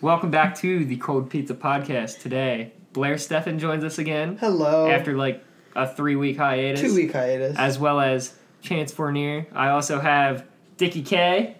[0.00, 2.20] Welcome back to the Cold Pizza Podcast.
[2.20, 4.88] Today, Blair Steffen joins us again Hello.
[4.90, 5.44] after like
[5.76, 6.80] a three week hiatus.
[6.80, 7.56] two week hiatus.
[7.58, 9.46] As well as Chance Fournier.
[9.52, 10.46] I also have
[10.78, 11.56] Dickie K.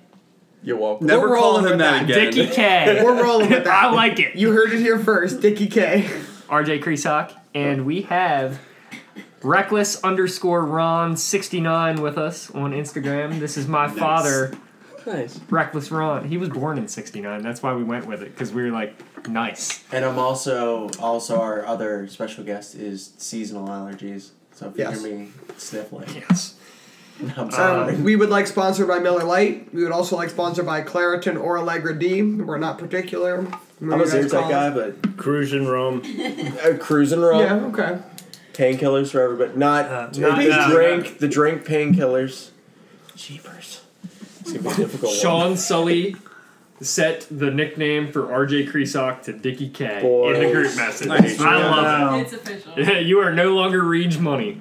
[0.62, 1.06] You're welcome.
[1.06, 2.11] Never We're call rolling him that that.
[2.11, 2.32] again.
[2.32, 3.00] Dickie K.
[3.04, 3.85] We're rolling with that.
[3.85, 4.37] I like it.
[4.37, 6.09] You heard it here first, Dickie K.
[6.49, 7.35] RJ Kresak.
[7.54, 8.61] And we have
[9.43, 13.38] Reckless underscore Ron 69 with us on Instagram.
[13.41, 14.53] This is my father,
[15.06, 15.40] Nice.
[15.51, 16.28] Reckless Ron.
[16.28, 17.42] He was born in 69.
[17.42, 19.84] That's why we went with it, because we were like, nice.
[19.92, 24.30] And I'm also also our other special guest is seasonal allergies.
[24.55, 25.01] So if Yes.
[25.02, 26.55] you hear me sniffling, Yes.
[27.37, 27.95] I'm sorry.
[27.97, 29.73] Um, we would like sponsored by Miller Lite.
[29.75, 32.23] We would also like sponsored by Claritin or Allegra D.
[32.23, 33.47] We're not particular.
[33.83, 36.03] I'm a Zyrtec guy, but Cruising Rome.
[36.64, 37.41] uh, cruising roll.
[37.42, 37.98] Yeah, okay.
[38.55, 39.59] Painkillers for everybody.
[39.59, 41.19] Not, Uh, the not- no, drink.
[41.19, 42.51] The drink painkillers.
[43.17, 43.80] Cheapers.
[44.41, 45.12] It's gonna be a difficult.
[45.12, 45.21] one.
[45.21, 46.17] Sean Sully
[46.81, 50.37] set the nickname for RJ Kresak to Dickie K Boys.
[50.39, 51.09] in the group message.
[51.09, 51.41] Nice.
[51.41, 52.73] I love It's official.
[52.77, 53.06] it.
[53.06, 54.61] you are no longer Reach Money.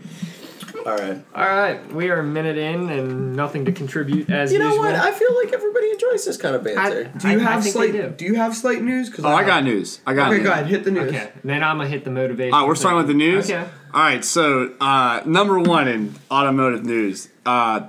[0.86, 1.22] All right.
[1.36, 4.86] All right, we are a minute in and nothing to contribute as You know usual.
[4.86, 4.96] what?
[4.96, 7.12] I feel like everybody enjoys this kind of banter.
[7.18, 7.92] Do you I- I have think slight?
[7.92, 8.10] they Do.
[8.16, 8.26] do.
[8.26, 9.10] you have slight news?
[9.10, 10.00] Cause Oh, I got news.
[10.08, 10.46] I got Okay, news.
[10.48, 10.68] go ahead.
[10.68, 11.10] Hit the news.
[11.10, 12.54] Okay, then I'm gonna hit the motivation.
[12.54, 13.52] All right, we're starting with the news.
[13.52, 13.64] Okay.
[13.94, 17.82] All right, so uh, number one in automotive news, uh,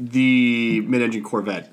[0.00, 1.72] the mid-engine Corvette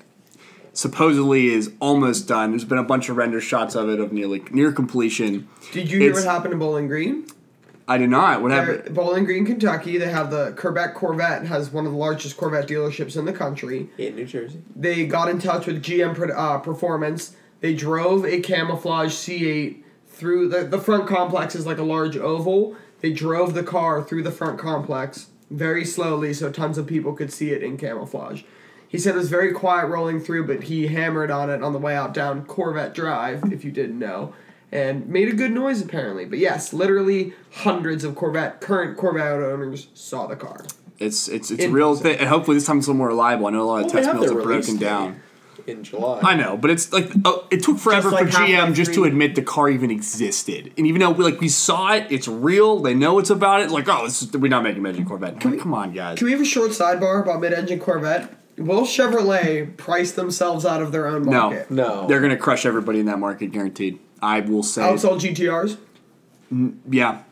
[0.72, 2.50] supposedly is almost done.
[2.50, 5.48] There's been a bunch of render shots of it of nearly near completion.
[5.72, 7.24] Did you hear It's- what happened in Bowling Green?
[7.88, 8.42] I did not.
[8.42, 8.94] What They're- happened?
[8.94, 9.96] Bowling Green, Kentucky.
[9.96, 11.46] They have the Kerbeck Corvette.
[11.46, 13.88] Has one of the largest Corvette dealerships in the country.
[13.96, 14.60] In New Jersey.
[14.76, 17.34] They got in touch with GM uh, Performance.
[17.60, 22.76] They drove a camouflage C8 through the the front complex is like a large oval.
[23.00, 27.32] They drove the car through the front complex very slowly, so tons of people could
[27.32, 28.42] see it in camouflage.
[28.88, 31.78] He said it was very quiet rolling through, but he hammered on it on the
[31.78, 34.32] way out down Corvette Drive, if you didn't know,
[34.72, 36.24] and made a good noise apparently.
[36.24, 40.64] But yes, literally hundreds of Corvette current Corvette owners saw the car.
[40.98, 43.46] It's it's it's In- real thing, and hopefully this time it's a little more reliable.
[43.46, 45.20] I know a lot of Well, test have are broken down.
[45.68, 46.20] In July.
[46.22, 49.00] I know, but it's like uh, it took forever like for GM Half-Life just to
[49.00, 49.08] 3.
[49.08, 50.72] admit the car even existed.
[50.78, 52.80] And even though we, like we saw it, it's real.
[52.80, 53.70] They know it's about it.
[53.70, 55.44] Like, oh, this is, we're not making mid-engine Corvette.
[55.44, 56.16] Like, come on, guys.
[56.18, 58.32] Can we have a short sidebar about mid-engine Corvette?
[58.56, 61.50] Will Chevrolet price themselves out of their own No.
[61.50, 61.70] market?
[61.70, 62.06] No.
[62.08, 63.98] They're gonna crush everybody in that market, guaranteed.
[64.22, 65.76] I will say, Outsell GTRs?
[66.90, 67.22] yeah.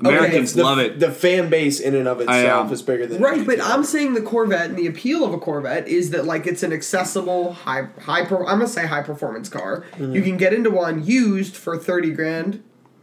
[0.00, 0.98] Americans the, love it.
[0.98, 4.14] The fan base in and of itself um, is bigger than Right, but I'm saying
[4.14, 7.88] the Corvette and the appeal of a Corvette is that like it's an accessible high
[8.02, 9.84] high per, I'm gonna say high performance car.
[9.92, 10.14] Mm-hmm.
[10.14, 12.62] You can get into one used for thirty grand,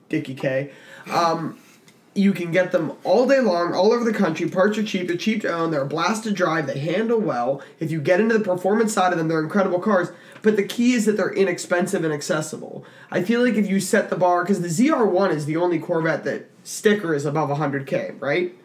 [0.09, 0.72] Dickie K.
[1.12, 1.59] Um,
[2.17, 4.50] you can get them all day long, all over the country.
[4.50, 5.07] Parts are cheap.
[5.07, 5.72] They're cheap to own.
[5.72, 6.67] They're a blast to drive.
[6.67, 7.61] They handle well.
[7.79, 10.09] If you get into the performance side of them, they're incredible cars.
[10.41, 12.85] But the key is that they're inexpensive and accessible.
[13.11, 16.23] I feel like if you set the bar, because the ZR1 is the only Corvette
[16.23, 18.56] that sticker is above 100K, right?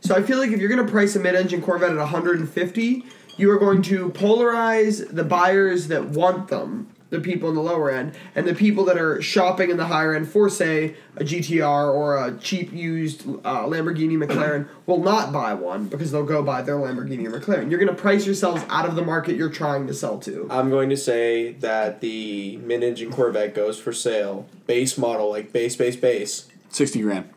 [0.00, 3.04] So I feel like if you're going to price a mid-engine Corvette at 150,
[3.36, 7.90] you are going to polarize the buyers that want them, the people in the lower
[7.90, 11.92] end, and the people that are shopping in the higher end for, say, a GTR
[11.92, 16.62] or a cheap used uh, Lamborghini McLaren will not buy one because they'll go buy
[16.62, 17.70] their Lamborghini or McLaren.
[17.70, 20.46] You're going to price yourselves out of the market you're trying to sell to.
[20.50, 25.76] I'm going to say that the mid-engine Corvette goes for sale, base model, like base,
[25.76, 26.48] base, base.
[26.70, 27.28] Sixty grand.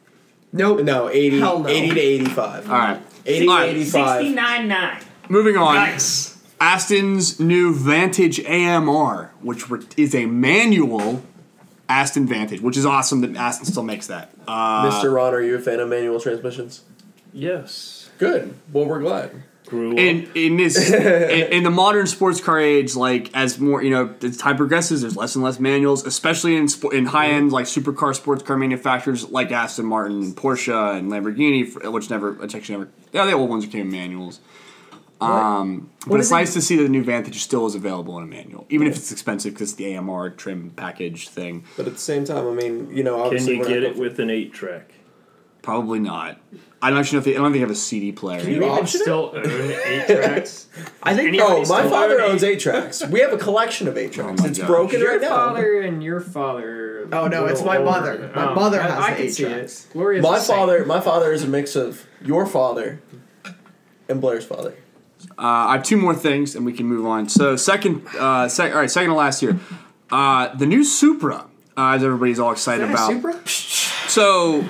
[0.51, 0.83] Nope.
[0.83, 1.67] No, 80, Hell no.
[1.67, 2.69] 80 to 85.
[2.69, 3.01] All right.
[3.25, 4.25] 80 All to 85.
[4.25, 5.03] 69.9.
[5.29, 5.75] Moving on.
[5.75, 6.32] Nice.
[6.63, 9.65] Aston's new Vantage AMR, which
[9.97, 11.21] is a manual
[11.89, 14.31] Aston Vantage, which is awesome that Aston still makes that.
[14.47, 15.13] Uh, Mr.
[15.13, 16.81] Ron, are you a fan of manual transmissions?
[17.33, 18.09] Yes.
[18.17, 18.53] Good.
[18.71, 19.43] Well, we're glad.
[19.65, 19.97] Grew up.
[19.97, 24.13] in in this in, in the modern sports car age, like as more you know,
[24.21, 27.65] as time progresses, there's less and less manuals, especially in spo- in high end like
[27.65, 32.91] supercar sports car manufacturers like Aston Martin, Porsche, and Lamborghini, which never, which actually never,
[33.11, 34.39] yeah, the old ones came in manuals.
[35.21, 38.17] Um, but it's is it- nice to see that the new Vantage still is available
[38.17, 41.63] in a manual, even if it's expensive because the AMR trim package thing.
[41.77, 44.29] But at the same time, I mean, you know, Can you get it with an
[44.29, 44.91] 8 track?
[45.61, 46.41] Probably not.
[46.81, 48.41] I don't actually know if they, I don't think they have a CD player.
[48.41, 50.67] Do you you even still own eight tracks?
[51.03, 52.55] I think Anybody Oh, my father own owns eight?
[52.55, 53.07] eight tracks.
[53.07, 54.41] We have a collection of eight tracks.
[54.41, 54.67] my it's gosh.
[54.67, 55.29] broken Your right now.
[55.29, 57.07] My father and your father.
[57.13, 57.89] Oh, no, it's my older.
[57.89, 58.31] mother.
[58.35, 59.87] My Oh, mother has I the can eight tracks.
[59.95, 63.01] My father, my father is a mix of your father
[64.09, 64.75] and Blair's father.
[65.31, 67.29] Uh, I have two more things, and we can move on.
[67.29, 69.59] So, second, uh, sec- all right, second to last here,
[70.11, 71.45] uh, the new Supra,
[71.77, 73.09] uh, as everybody's all excited about.
[74.07, 74.63] So,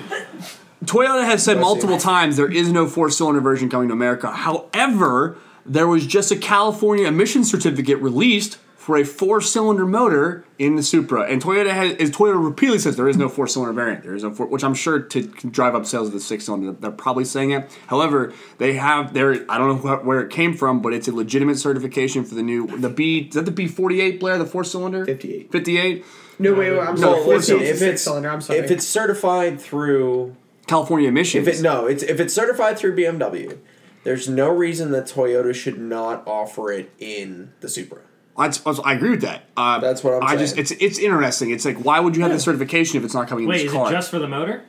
[0.84, 4.30] Toyota has said multiple times there is no four-cylinder version coming to America.
[4.30, 5.36] However,
[5.66, 11.22] there was just a California emission certificate released for a four-cylinder motor in the Supra,
[11.22, 14.02] and Toyota has is Toyota repeatedly says there is no four-cylinder variant.
[14.02, 16.72] There is no four, which I'm sure to drive up sales of the six-cylinder.
[16.72, 17.70] They're probably saying it.
[17.86, 21.12] However, they have their I don't know wh- where it came from, but it's a
[21.14, 23.20] legitimate certification for the new the B.
[23.28, 25.06] Is that the B48 Blair, the four-cylinder?
[25.06, 25.50] 58.
[25.50, 26.04] 58.
[26.38, 27.26] No, wait, wait, I'm No, sorry.
[27.36, 28.28] listen, 14 if six it's cylinder.
[28.28, 28.58] I'm sorry.
[28.58, 30.36] if it's certified through
[30.66, 31.48] California emissions.
[31.48, 33.56] if it no, it's if it's certified through BMW,
[34.02, 38.00] there's no reason that Toyota should not offer it in the Supra.
[38.36, 39.44] That's, that's- I agree with that.
[39.56, 41.50] Uh, That's what I'm I just it's it's interesting.
[41.50, 43.66] It's like why would you have the certification if it's not coming in Wait, this
[43.66, 43.88] is car?
[43.88, 44.62] it just for the motor?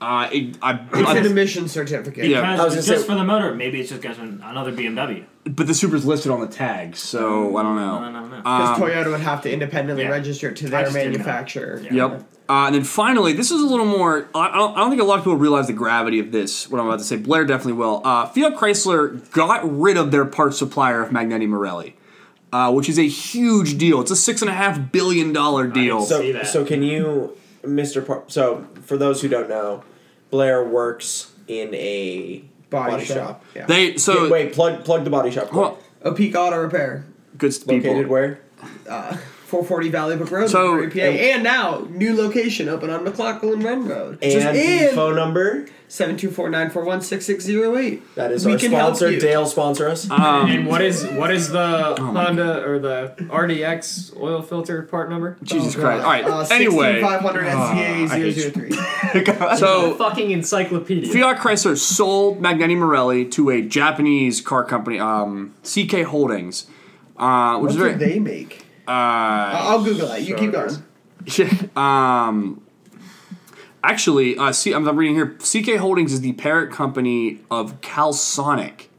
[0.00, 2.26] uh, it, I, it's I- an emission certificate.
[2.26, 2.40] Yeah.
[2.40, 3.54] Because I was it's just say- for the motor.
[3.54, 5.24] Maybe it's just got another BMW.
[5.44, 7.98] but the Supra's listed on the tag, so I don't know.
[7.98, 8.36] I don't know.
[8.38, 10.10] Because Um, Toyota would have to independently yeah.
[10.10, 11.18] register it to their just didn't know.
[11.18, 11.80] manufacturer.
[11.82, 11.92] Yeah.
[12.08, 12.24] Yep.
[12.46, 14.28] Uh, and then finally, this is a little more.
[14.34, 16.68] I I don't, I don't think a lot of people realize the gravity of this.
[16.70, 18.02] What I'm about to say, Blair definitely will.
[18.04, 21.96] Uh, Fiat Chrysler got rid of their parts supplier of Magneti Marelli,
[22.54, 24.00] uh, which is a huge deal.
[24.00, 26.02] It's a six and a half billion dollar deal.
[26.02, 28.06] So so can you, Mr.
[28.06, 29.82] Par- so for those who don't know,
[30.30, 33.16] Blair works in a Body, body, shop.
[33.16, 33.44] shop.
[33.56, 33.66] Yeah.
[33.66, 35.48] they so wait, wait, plug plug the body shop.
[35.48, 35.60] quick.
[35.62, 37.04] well, A Peak Auto Repair.
[37.38, 37.90] good people.
[37.90, 38.38] Located where?
[38.88, 39.16] Uh,
[39.54, 41.00] 440 Valley Brook Road, So- McMurray, PA.
[41.00, 44.18] And, now, new location open on McLaughlin Run Road.
[44.20, 45.66] And Just the in phone number.
[45.88, 48.00] 724-941-6608.
[48.16, 49.16] That is We our can sponsor.
[49.18, 50.10] Dale sponsor us.
[50.10, 54.82] Um, And what is what is the Oh my Honda or the RDX oil filter
[54.82, 55.36] part number?
[55.44, 56.04] Jesus Oh, Christ!
[56.04, 56.24] All right.
[56.24, 57.74] Uh, anyway, 16500 Ah, I
[58.18, 58.32] hate you.
[58.32, 58.72] SCA 003.
[59.56, 61.12] so fucking encyclopedia.
[61.12, 66.66] Fiat Chrysler sold Magneti Marelli to a Japanese car company, um, CK Holdings,
[67.18, 67.94] uh, which What is do very.
[67.94, 68.63] they make?
[68.86, 70.22] Uh, I'll Google that.
[70.22, 70.82] You keep going.
[71.76, 72.62] um,
[73.82, 75.36] actually, uh, see, I'm, I'm reading here.
[75.38, 78.90] CK Holdings is the parent company of Calsonic,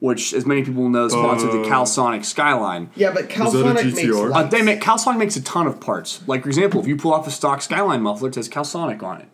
[0.00, 2.90] which, as many people know, sponsored the Calsonic Skyline.
[2.96, 4.50] Yeah, but Calsonic makes Uh, lights.
[4.50, 6.26] they make Calsonic makes a ton of parts.
[6.26, 9.20] Like, for example, if you pull off a stock Skyline muffler, it says Calsonic on
[9.22, 9.28] it.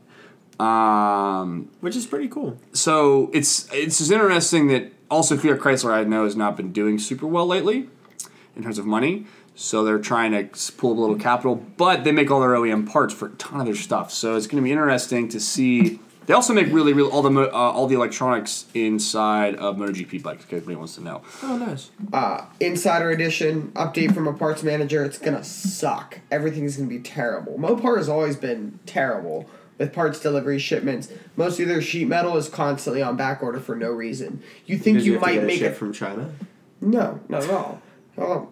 [0.61, 2.59] Um, Which is pretty cool.
[2.75, 6.99] so it's it's just interesting that also Fiat Chrysler I know has not been doing
[6.99, 7.89] super well lately
[8.55, 9.25] in terms of money.
[9.63, 12.89] So they're trying to pull up a little capital, but they make all their OEM
[12.91, 14.11] parts for a ton of their stuff.
[14.11, 16.01] So it's going to be interesting to see.
[16.25, 20.23] They also make really, really all the mo- uh, all the electronics inside of MotoGP
[20.23, 20.45] bikes.
[20.45, 21.91] If anybody wants to know, Oh, nice.
[22.13, 25.05] uh, Insider Edition update from a parts manager.
[25.05, 26.21] It's gonna suck.
[26.31, 27.59] Everything's gonna be terrible.
[27.59, 29.47] Mopar has always been terrible
[29.77, 31.09] with parts delivery shipments.
[31.37, 34.43] Most of their sheet metal is constantly on back order for no reason.
[34.67, 35.79] You think Did you, have might get it make shipped it?
[35.79, 36.31] from China?
[36.81, 37.83] No, not at all.
[38.17, 38.49] Oh.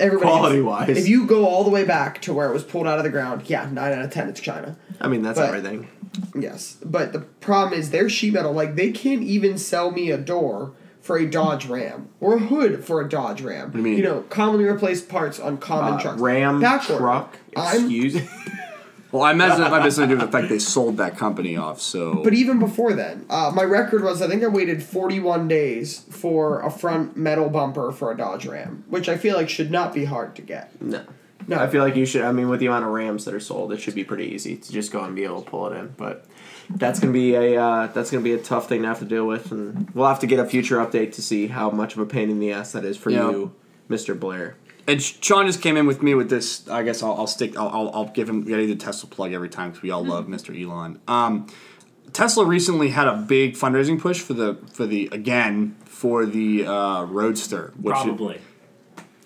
[0.00, 0.88] Everybody Quality-wise.
[0.96, 3.10] If you go all the way back to where it was pulled out of the
[3.10, 4.76] ground, yeah, nine out of ten, it's China.
[5.00, 5.88] I mean, that's But- everything.
[6.34, 8.52] Yes, but the problem is their sheet metal.
[8.52, 12.84] Like they can't even sell me a door for a Dodge Ram or a hood
[12.84, 13.70] for a Dodge Ram.
[13.70, 14.02] do you mean?
[14.02, 16.20] know, commonly replaced parts on common Uh, trucks.
[16.20, 17.00] Ram Back order.
[17.00, 17.36] truck.
[17.52, 18.16] Excuse.
[19.12, 21.16] well, I imagine it might be something to do with the fact they sold that
[21.16, 21.80] company off.
[21.80, 26.00] So, But even before then, uh, my record was I think I waited 41 days
[26.10, 29.92] for a front metal bumper for a Dodge Ram, which I feel like should not
[29.94, 30.80] be hard to get.
[30.80, 31.02] no.
[31.48, 31.58] No.
[31.58, 32.22] I feel like you should.
[32.22, 34.56] I mean, with the amount of Rams that are sold, it should be pretty easy
[34.56, 35.94] to just go and be able to pull it in.
[35.96, 36.26] But
[36.68, 39.26] that's gonna be a uh, that's gonna be a tough thing to have to deal
[39.26, 42.06] with, and we'll have to get a future update to see how much of a
[42.06, 43.30] pain in the ass that is for Yeah.
[43.30, 43.52] you,
[43.88, 44.56] Mister Blair.
[44.90, 46.68] And Sean just came in with me with this.
[46.68, 47.56] I guess I'll, I'll stick.
[47.56, 48.42] I'll, I'll, I'll give him.
[48.44, 50.50] Get the Tesla plug every time because we all love Mr.
[50.60, 51.00] Elon.
[51.06, 51.46] Um,
[52.12, 57.04] Tesla recently had a big fundraising push for the for the again for the uh,
[57.04, 57.72] Roadster.
[57.80, 58.40] Which Probably.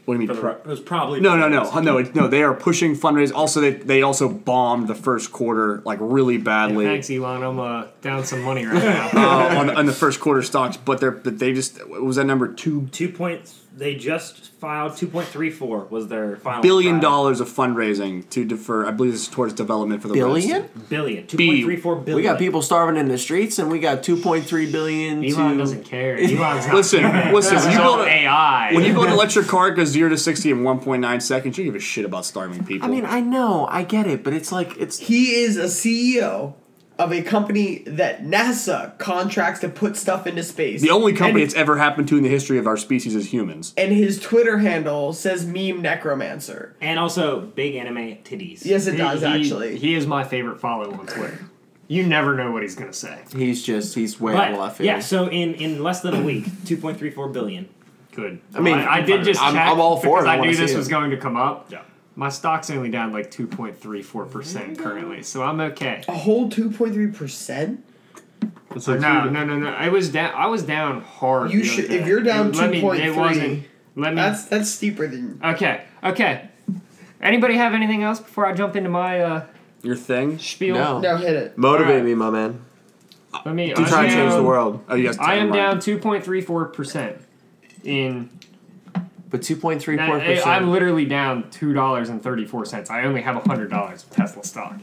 [0.04, 0.28] what do you mean?
[0.28, 1.20] the, pro- it was probably.
[1.20, 2.28] no, no, no, no, it- no.
[2.28, 3.32] They are pushing fundraise.
[3.34, 6.84] Also, they they also bombed the first quarter like really badly.
[6.84, 7.42] Thanks, Elon.
[7.42, 9.08] I'm uh, down some money right now.
[9.14, 12.26] uh, on, on the first quarter stocks, but they're but they just what was that
[12.26, 13.60] number two Two points.
[13.76, 17.10] They just filed two point three four was their final billion file.
[17.10, 18.86] dollars of fundraising to defer.
[18.86, 20.62] I believe this is towards development for the Billion?
[20.62, 20.78] Roadster.
[20.88, 21.26] billion.
[21.26, 21.48] Two B.
[21.48, 22.16] point three four billion.
[22.16, 25.24] We got people starving in the streets, and we got two point three billion.
[25.24, 26.16] Elon to, doesn't care.
[26.16, 27.34] Elon's not Listen, caring.
[27.34, 28.72] listen, This when is you all build a- AI.
[28.74, 31.20] When you build an electric car, it goes zero to sixty in one point nine
[31.20, 31.58] seconds.
[31.58, 32.86] You give a shit about starving people.
[32.88, 36.54] I mean, I know, I get it, but it's like it's He is a CEO
[36.98, 40.80] of a company that NASA contracts to put stuff into space.
[40.80, 43.32] the only company and, it's ever happened to in the history of our species as
[43.32, 43.74] humans.
[43.76, 46.76] and his Twitter handle says meme necromancer.
[46.80, 48.64] And also big anime titties.
[48.64, 49.76] Yes, it He- does he- actually.
[49.78, 51.40] He is my favorite follow on Twitter.
[51.88, 53.18] You never know what he's gonna say.
[53.36, 54.86] he's just he's way out of left field.
[54.86, 57.68] yeah, so in in less than a week, two point three four billion.
[58.12, 58.40] Good.
[58.54, 60.28] I mean, I, I did just I'm- check I'm all for because it.
[60.28, 60.76] I I knew this it.
[60.76, 61.66] was going to come up.
[61.70, 61.82] Yeah.
[62.16, 66.04] My stock's only down like two point three four percent currently, so I'm okay.
[66.08, 67.84] A whole two point three percent.
[68.86, 69.68] Or no, no, no, no.
[69.70, 70.32] I was down.
[70.34, 71.50] I was down hard.
[71.52, 73.10] You the should other if you're down It- let me- It three.
[73.10, 73.64] wasn't.
[73.96, 74.16] Let me.
[74.16, 75.40] That's that's steeper than.
[75.44, 75.82] okay.
[76.02, 76.48] Okay.
[77.20, 79.46] Anybody have anything else before I jump into my uh,
[79.82, 80.38] Your thing?
[80.38, 80.74] spiel?
[80.74, 81.00] No.
[81.00, 81.56] No, hit it.
[81.56, 82.04] Motivate Alright.
[82.04, 82.60] me, my man.
[83.46, 83.72] Let me.
[83.72, 84.84] To I'm try and change the down- world.
[84.88, 85.18] Oh, you guys.
[85.18, 87.16] I am down two point three four percent
[87.82, 88.28] in
[89.34, 92.88] But two point three four I- I'm literally down two dollars and thirty four cents.
[92.88, 94.76] I only have hundred dollars of Tesla stock.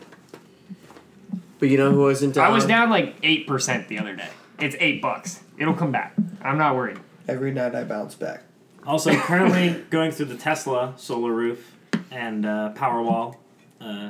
[1.58, 2.48] But you know who wasn't down?
[2.48, 4.28] I was down like eight percent the other day.
[4.60, 5.42] It's eight bucks.
[5.58, 6.16] It'll come back.
[6.42, 7.00] I'm not worried.
[7.30, 8.44] Every night I bounce back.
[8.86, 11.72] Also, currently going through the Tesla solar roof
[12.12, 13.38] and uh, Powerwall
[13.80, 14.10] uh,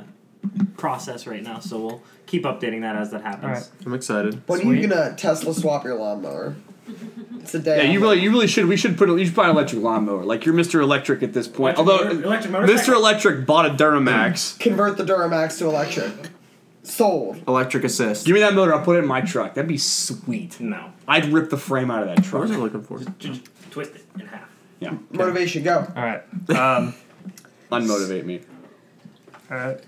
[0.76, 3.44] process right now, so we'll keep updating that as that happens.
[3.44, 3.70] Alright.
[3.86, 4.42] I'm excited.
[4.48, 6.56] When are you gonna Tesla swap your lawnmower?
[7.42, 7.84] It's a day.
[7.86, 8.66] Yeah, you really, you really should.
[8.66, 9.08] We should put.
[9.08, 10.24] You should buy an electric lawnmower.
[10.24, 10.80] Like you're Mr.
[10.80, 11.76] Electric at this point.
[11.76, 12.94] Electric Although motor- electric Mr.
[12.94, 14.58] Electric bought a Duramax.
[14.60, 16.12] convert the Duramax to electric.
[16.84, 17.42] Sold.
[17.46, 18.26] Electric assist.
[18.26, 18.74] Give me that motor.
[18.74, 19.54] I'll put it in my truck.
[19.54, 20.58] That'd be sweet.
[20.60, 22.42] No, I'd rip the frame out of that truck.
[22.42, 22.60] What truck.
[22.72, 22.98] was I looking for?
[23.18, 24.48] just twist it in half.
[24.80, 24.96] Yeah.
[25.10, 25.86] Motivation, go.
[25.96, 26.22] All right.
[26.50, 26.94] Um,
[27.70, 28.40] Unmotivate me.
[29.50, 29.80] all right.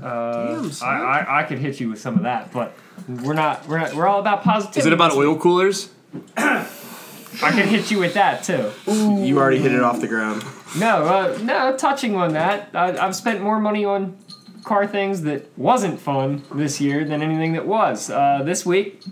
[0.00, 2.74] Uh, I, I I could hit you with some of that, but
[3.08, 4.80] we're not we're not we're all about positivity.
[4.80, 5.90] Is it about oil coolers?
[6.36, 8.72] I can hit you with that too.
[8.86, 10.44] You already hit it off the ground.
[10.78, 14.16] No, uh, no, touching on that, I, I've spent more money on
[14.64, 18.10] car things that wasn't fun this year than anything that was.
[18.10, 19.02] Uh, this week,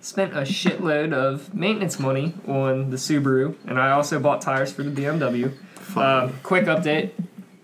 [0.00, 4.82] spent a shitload of maintenance money on the Subaru, and I also bought tires for
[4.82, 5.54] the BMW.
[5.94, 7.12] Uh, quick update: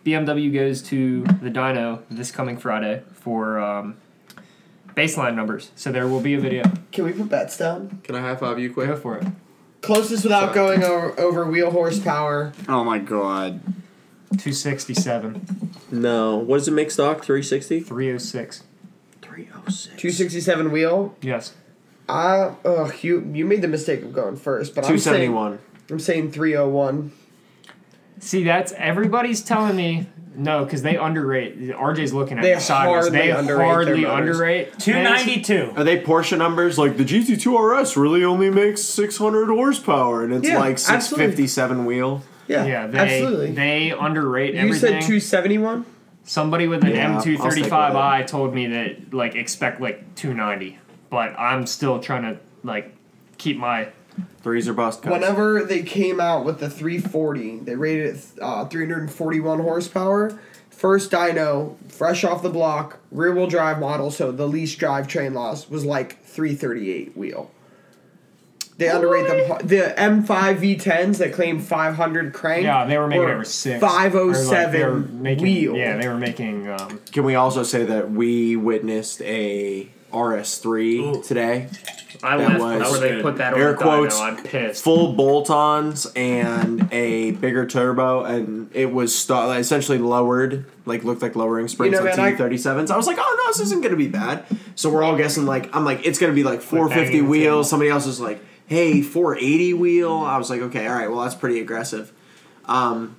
[0.05, 3.97] BMW goes to the dyno this coming Friday for um,
[4.97, 6.65] baseline numbers, so there will be a video.
[6.91, 8.01] Can we put bets down?
[8.03, 8.89] Can I high five you quick?
[8.89, 9.27] Go for it.
[9.83, 12.53] Closest without going over, over wheel horsepower.
[12.69, 13.61] Oh my god.
[14.31, 16.37] 267, No.
[16.37, 17.23] What does it make stock?
[17.23, 17.81] 360?
[17.81, 18.65] 306.
[19.23, 19.85] 306.
[19.97, 21.15] 267 wheel.
[21.23, 21.55] Yes.
[22.09, 25.59] Uh, ugh, you you made the mistake of going first, but I'm saying 271.
[25.91, 27.13] I'm saying 301.
[28.19, 31.59] See, that's everybody's telling me no because they underrate.
[31.71, 33.05] RJ's looking at They me sideways.
[33.05, 34.79] hardly They underrate hardly underrate.
[34.79, 35.05] Two things.
[35.05, 35.73] ninety two.
[35.77, 36.79] Are they Porsche numbers?
[36.79, 41.27] Like the GT2 RS really only makes 600 horsepower and it's Yeah, like absolutely.
[41.37, 42.23] 657 wheel.
[42.49, 43.51] Yeah, Yeah, they absolutely.
[43.53, 44.69] they underrate everything.
[44.69, 45.01] you everything.
[45.03, 45.85] said 271.
[46.25, 50.79] Somebody with an Yeah, I'll stick with M235i told me that like expect like 290,
[51.11, 52.95] but I'm still trying to like
[53.39, 53.89] keep my
[54.43, 55.13] Threes are bust cuts.
[55.13, 60.39] Whenever they came out with the 340, they rated it uh, 341 horsepower.
[60.71, 65.69] First dyno, fresh off the block, rear wheel drive model, so the least drivetrain loss
[65.71, 67.51] was like 338 wheel.
[68.79, 69.67] They underrate them.
[69.67, 72.65] The M5 V10s that claim 500 crank.
[72.65, 72.85] yeah.
[72.85, 73.81] They were making were over six.
[73.81, 75.77] 507 like, making, wheel.
[75.77, 76.69] Yeah, they were making.
[76.69, 81.23] Um, Can we also say that we witnessed a RS3 Ooh.
[81.23, 81.69] today?
[82.23, 83.23] I That left was before they good.
[83.23, 83.83] put that on Air the dyno.
[83.83, 84.83] quotes, I'm pissed.
[84.85, 91.37] Full bolt-ons and a bigger turbo, and it was st- essentially lowered, like looked like
[91.37, 92.91] lowering springs You know, on man, I- T37s.
[92.91, 94.45] I was like, oh no, this isn't gonna be bad.
[94.75, 97.31] So we're all guessing like, I'm like, it's gonna be like 450 banging the table.
[97.31, 97.71] wheels.
[97.71, 100.13] Somebody else was like, hey, 480 wheel.
[100.13, 102.13] I was like, okay, all right, well that's pretty aggressive.
[102.67, 103.17] Um,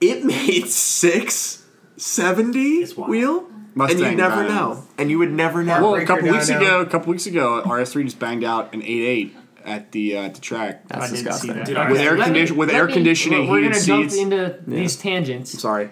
[0.00, 4.48] it made 670 It's wheel, Mustang and you never dyno.
[4.48, 5.80] know, and you would never know.
[5.82, 6.56] Well, a couple weeks dyno.
[6.60, 9.30] ago, a couple weeks ago, RS3 just banged out an 8.8
[9.64, 10.86] at the uh, at the track.
[10.88, 11.54] That's I disgusting.
[11.54, 11.66] that.
[11.66, 14.10] Dude, Okay, With air let me- condition- with air me- conditioning, we're heated gonna jump
[14.10, 14.22] seats.
[14.22, 15.54] into these tangents.
[15.54, 15.90] I'm Sorry.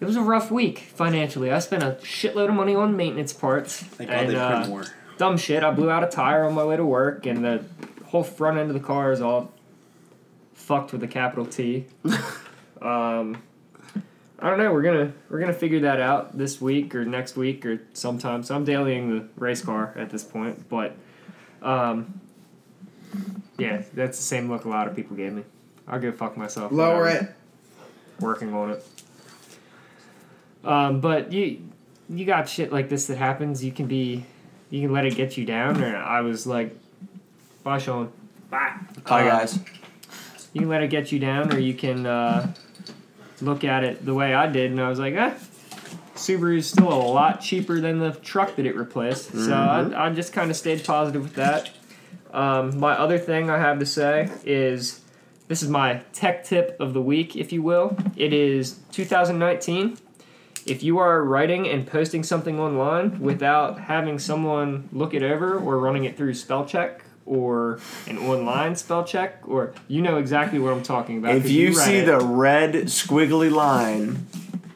[0.00, 1.50] It was a rough week financially.
[1.50, 3.84] I spent a shitload of money on maintenance parts.
[3.98, 4.84] and, uh,
[5.18, 5.64] Dumb shit.
[5.64, 7.64] I blew out a tire on my way to work, and the
[8.06, 9.52] whole front end of the car is all
[10.54, 11.86] fucked with a capital T.
[12.82, 13.42] um,
[14.40, 14.72] I don't know.
[14.72, 18.42] We're gonna we're gonna figure that out this week or next week or sometime.
[18.42, 20.94] So I'm dailying the race car at this point, but
[21.60, 22.20] um,
[23.58, 25.42] yeah, that's the same look a lot of people gave me.
[25.88, 26.70] I'll go fuck myself.
[26.70, 27.34] Lower it.
[28.20, 28.86] working on it.
[30.64, 31.62] Um, but you
[32.08, 33.64] you got shit like this that happens.
[33.64, 34.24] You can be
[34.70, 35.82] you can let it get you down.
[35.82, 36.76] Or I was like,
[37.64, 38.12] bye, Sean.
[38.50, 38.74] Bye.
[39.06, 39.58] Hi Uh, guys.
[40.52, 42.52] You can let it get you down, or you can uh,
[43.40, 45.34] look at it the way I did, and I was like, eh.
[46.14, 50.32] Subaru's still a lot cheaper than the truck that it replaced, so I, I just
[50.32, 51.70] kind of stayed positive with that.
[52.32, 55.00] Um, my other thing I have to say is
[55.46, 57.96] this is my tech tip of the week, if you will.
[58.16, 59.96] It is 2019.
[60.66, 65.78] If you are writing and posting something online without having someone look it over or
[65.78, 70.72] running it through spell check or an online spell check, or you know exactly what
[70.72, 71.36] I'm talking about.
[71.36, 72.06] If you read see it.
[72.06, 74.26] the red squiggly line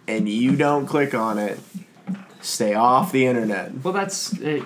[0.06, 1.58] and you don't click on it,
[2.40, 3.82] stay off the internet.
[3.82, 4.64] Well, that's uh,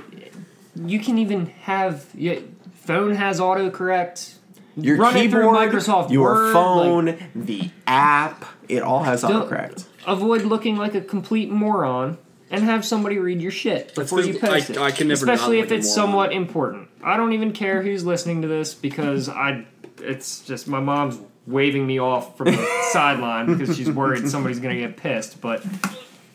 [0.75, 2.37] you can even have your
[2.75, 4.35] phone has autocorrect.
[4.79, 9.87] Your Run keyboard, Microsoft your Word, phone, the app, it all has autocorrect.
[10.07, 12.19] avoid looking like a complete moron
[12.51, 14.79] and have somebody read your shit before you post I- it.
[14.79, 16.89] I can never Especially if it's somewhat important.
[17.03, 19.67] I don't even care who's listening to this because I
[19.99, 24.79] it's just my mom's waving me off from the sideline because she's worried somebody's gonna
[24.79, 25.41] get pissed.
[25.41, 25.65] But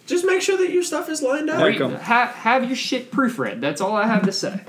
[0.08, 1.60] Just make sure that your stuff is lined up.
[2.02, 3.62] Ha- have your shit proofread.
[3.62, 4.62] That's all I have to say.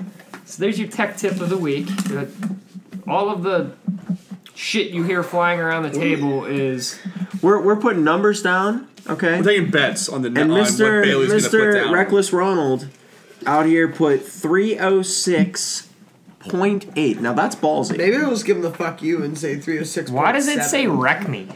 [0.45, 1.87] So there's your tech tip of the week.
[2.11, 2.25] Uh,
[3.07, 3.71] all of the
[4.55, 6.99] shit you hear flying around the table is
[7.41, 9.35] We're, we're putting numbers down, okay?
[9.35, 11.03] I'm taking bets on the And on what Mr.
[11.03, 11.73] Bailey's gonna put Mr.
[11.83, 11.93] down.
[11.93, 12.87] Reckless Ronald
[13.45, 17.19] out here put 306.8.
[17.19, 17.97] Now that's ballsy.
[17.97, 20.11] Maybe I'll just give him the fuck you and say 306.
[20.11, 21.47] why does it say wreck me?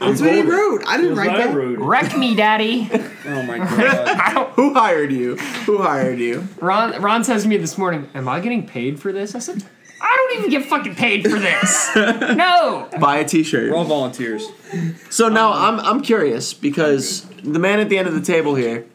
[0.00, 0.82] That's what he wrote.
[0.86, 1.54] I didn't Was write I that.
[1.54, 1.78] rude?
[1.80, 2.88] Wreck me, daddy.
[3.26, 4.48] Oh my god.
[4.54, 5.36] Who hired you?
[5.36, 6.48] Who hired you?
[6.58, 9.62] Ron Ron says to me this morning, "Am I getting paid for this?" I said,
[10.00, 11.90] "I don't even get fucking paid for this.
[11.96, 13.70] no." Buy a t-shirt.
[13.70, 14.46] We're all volunteers.
[15.10, 18.86] So now I'm I'm curious because the man at the end of the table here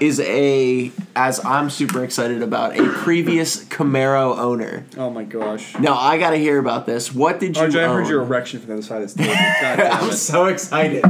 [0.00, 4.84] is a as I'm super excited about a previous Camaro owner.
[4.96, 5.78] Oh my gosh.
[5.78, 7.14] Now I got to hear about this.
[7.14, 7.96] What did you RJ, I own?
[7.98, 9.32] heard your erection from the other side of this table.
[9.60, 10.14] God damn I'm it.
[10.14, 11.04] so excited.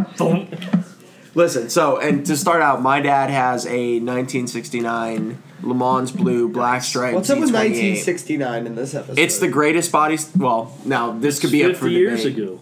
[1.34, 6.82] Listen, so and to start out, my dad has a 1969 Le Mans Blue Black
[6.82, 7.14] Stripe.
[7.14, 9.18] What's up with 1969 in this episode?
[9.18, 10.18] It's the greatest body.
[10.36, 12.38] Well, now this could be up for 50 years debate.
[12.38, 12.60] ago.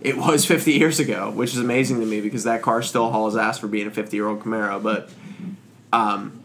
[0.00, 3.36] It was 50 years ago, which is amazing to me because that car still hauls
[3.36, 4.82] ass for being a 50 year old Camaro.
[4.82, 5.10] But
[5.92, 6.42] um,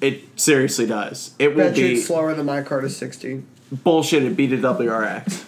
[0.00, 1.34] it seriously does.
[1.38, 3.42] It will be slower than my car to 60.
[3.82, 4.22] bullshit.
[4.22, 5.44] It beat a WRX.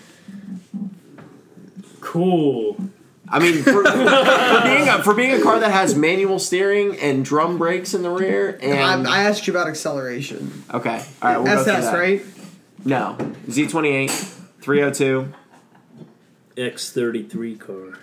[2.01, 2.77] Cool.
[3.29, 7.25] I mean, for, for being a, for being a car that has manual steering and
[7.25, 10.65] drum brakes in the rear, I, and I asked you about acceleration.
[10.73, 11.99] okay, all right, we'll go through SS, that.
[11.99, 12.23] right?
[12.85, 13.17] No,
[13.49, 14.11] Z28,
[14.61, 15.33] 302.
[16.57, 17.99] X33 car.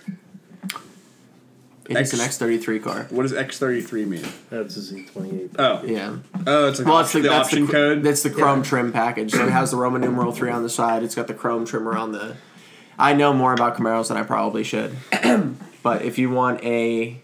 [1.86, 3.06] It's an X- X33 car.
[3.10, 4.24] What does X33 mean?
[4.48, 5.56] That's a Z28.
[5.58, 5.82] Oh.
[5.84, 6.16] Yeah.
[6.46, 8.02] Oh, it's like Well, the, it's the, the that's option the, code.
[8.02, 9.32] That's the chrome trim package.
[9.32, 11.02] So it has the Roman numeral three on the side.
[11.02, 12.36] It's got the chrome trimmer on the.
[12.98, 14.96] I know more about Camaros than I probably should,
[15.82, 17.20] but if you want a,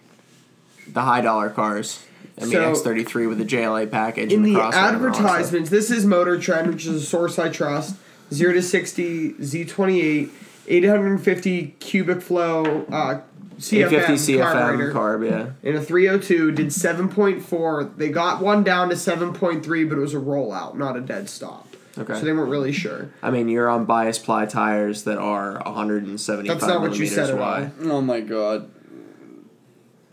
[0.89, 2.05] the high dollar cars,
[2.39, 4.89] I mean So- X thirty three with the JLA package In and the, the Crossfire
[4.89, 5.27] and all that stuff.
[5.27, 7.97] advertisements, this is Motor Trend, which is a source I trust.
[8.33, 10.31] 0 to 60, Z28,
[10.69, 13.23] 850 cubic flow uh,
[13.59, 14.93] CFM, 850 carburetor.
[14.93, 15.69] CFM carb, yeah.
[15.69, 20.19] in a 302 did 7.4 they got one down to 7.3 but it was a
[20.19, 22.15] rollout not a dead stop Okay.
[22.15, 26.47] so they weren't really sure I mean, you're on bias ply tires that are 175
[26.61, 27.73] That's not what you millimeters said at wide.
[27.83, 28.71] oh my god.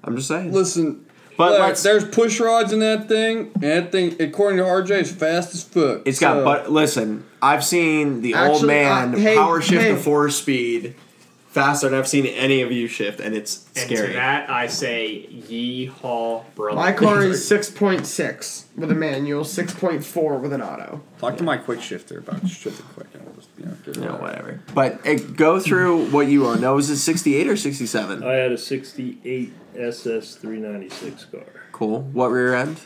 [0.03, 0.53] I'm just saying.
[0.53, 1.05] Listen.
[1.37, 5.01] But look, let's- there's push rods in that thing, and that thing, according to RJ,
[5.01, 6.01] is fast as fuck.
[6.05, 9.83] It's got So- but listen, I've seen the old Actually, man uh, hey, power shift
[9.83, 9.91] hey.
[9.93, 10.95] the four speed
[11.57, 14.07] faster than I've seen any of you shift, and it's And scary.
[14.09, 16.75] to that I say, yeehaw, brother.
[16.75, 21.81] my car is 6.6 with a manual 6.4 with an auto Talk to my quick
[21.81, 23.07] shifter about shifting quick.
[23.13, 24.59] and I'll just, you know, give it you know, whatever.
[24.75, 26.61] But uh, go through what you own.
[26.61, 28.23] No, was it 68 or 67?
[28.23, 31.41] I had a 68 SS 396 car.
[31.71, 32.01] Cool.
[32.01, 32.79] What rear end?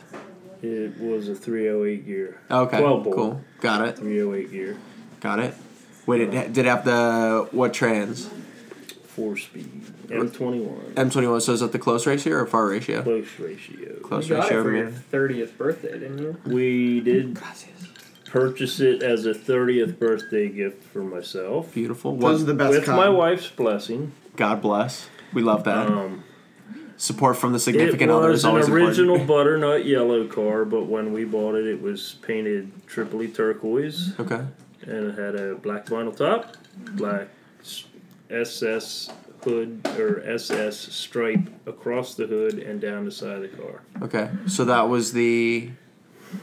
[0.61, 2.39] It was a 308 gear.
[2.49, 2.79] Okay.
[2.79, 3.15] 12 bolt.
[3.15, 3.41] Cool.
[3.59, 3.97] Got it.
[3.97, 4.77] 308 gear.
[5.19, 5.53] Got it.
[6.05, 8.29] Wait, it did it have the what trans?
[9.21, 9.69] Four speed.
[10.07, 10.93] M21.
[10.95, 11.41] M21.
[11.43, 13.03] So is that the close ratio or far ratio?
[13.03, 13.99] Close ratio.
[13.99, 16.37] Close You got it for your thirtieth birthday, didn't you?
[16.47, 17.87] We did Gracias.
[18.25, 21.71] purchase it as a 30th birthday gift for myself.
[21.71, 22.15] Beautiful.
[22.17, 22.97] those are the best With kind.
[22.97, 24.13] my wife's blessing.
[24.35, 25.07] God bless.
[25.33, 25.87] We love that.
[25.87, 26.23] Um,
[26.97, 29.27] Support from the it significant other was is an always original important.
[29.61, 34.19] butternut yellow car, but when we bought it, it was painted Tripoli turquoise.
[34.19, 34.41] Okay.
[34.87, 36.55] and it had a black vinyl top,
[36.93, 37.27] black
[37.61, 37.83] s-
[38.31, 39.09] SS
[39.43, 43.81] hood or SS stripe across the hood and down the side of the car.
[44.03, 44.29] Okay.
[44.47, 45.71] So that was the.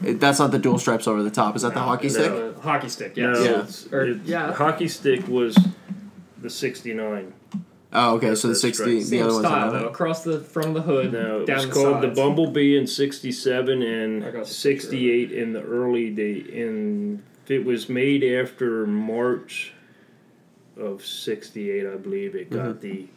[0.03, 1.55] It, that's not the dual stripes over the top.
[1.55, 2.31] Is that the hockey stick?
[2.31, 2.53] No.
[2.61, 3.33] Hockey stick, No.
[3.41, 3.61] Yeah.
[3.63, 4.53] it's, Or- it's- yeah.
[4.53, 5.57] hockey stick was
[6.41, 7.33] the '69.
[7.91, 8.35] Oh, okay.
[8.35, 8.89] So the That's sixty, right.
[8.99, 9.79] the Same other one's style another.
[9.79, 12.09] though, across the from the hood No, it down was the called the.
[12.09, 14.53] Bumblebee in '67 and I got the picture.
[14.53, 16.33] '68 in the early day.
[16.37, 19.73] In it was made after March
[20.79, 22.35] of '68, I believe.
[22.35, 22.79] It got Mm-hmm.
[22.79, 23.07] the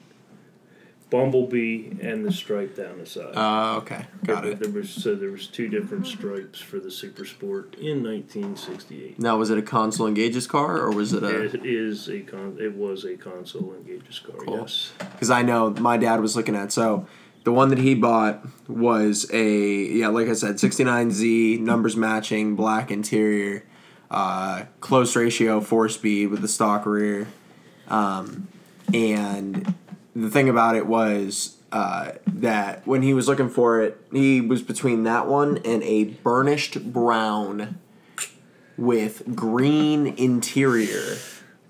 [1.11, 3.37] Bumblebee and the stripe down the side.
[3.37, 4.07] Uh, okay.
[4.25, 4.61] Got There- it.
[4.61, 9.18] There was so there was two different stripes for the Super Sport in 1968.
[9.18, 11.42] Now, was it a console engages car or was it a?
[11.42, 12.57] It is a con.
[12.59, 14.37] It was a console engages car.
[14.38, 14.61] Cool.
[14.61, 14.92] Yes.
[15.12, 17.07] Because I know my dad was looking at so.
[17.44, 22.90] The one that he bought was a yeah, like I said, 69Z numbers matching black
[22.90, 23.64] interior.
[24.11, 27.27] uh, close ratio four speed with the stock rear,
[27.88, 28.49] um,
[28.92, 29.75] and
[30.14, 34.62] the thing about it was uh, that when he was looking for it, he was
[34.62, 37.79] between that one and a burnished brown
[38.77, 41.16] with green interior.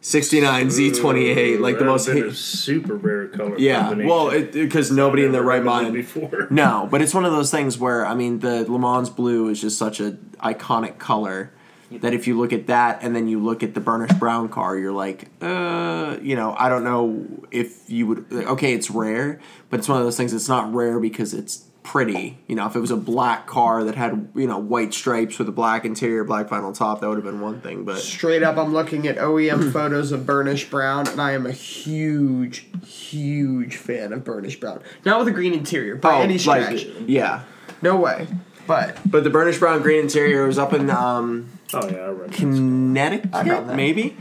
[0.04, 3.56] 69 Z28, like the most been hit, a super rare color.
[3.56, 5.94] yeah, well, because nobody in their right heard of it mind.
[5.94, 6.48] before.
[6.50, 9.60] No, but it's one of those things where I mean, the Le Mans blue is
[9.60, 11.52] just such a iconic color
[12.00, 14.76] that if you look at that and then you look at the burnished brown car,
[14.76, 18.26] you're like, uh, you know, I don't know if you would.
[18.32, 20.32] Okay, it's rare, but it's one of those things.
[20.32, 22.38] It's not rare because it's pretty.
[22.46, 25.48] You know, if it was a black car that had you know white stripes with
[25.48, 27.84] a black interior, black vinyl top, that would have been one thing.
[27.84, 31.52] But Straight up, I'm looking at OEM photos of burnished brown, and I am a
[31.52, 34.82] huge, huge fan of burnished brown.
[35.04, 36.86] Not with a green interior, by any stretch.
[36.86, 37.44] Oh, like, yeah.
[37.82, 38.26] no way.
[38.66, 42.32] But But the burnished brown green interior was up in um, Oh yeah, I read.
[42.32, 43.76] Connecticut, I got that.
[43.76, 44.16] maybe.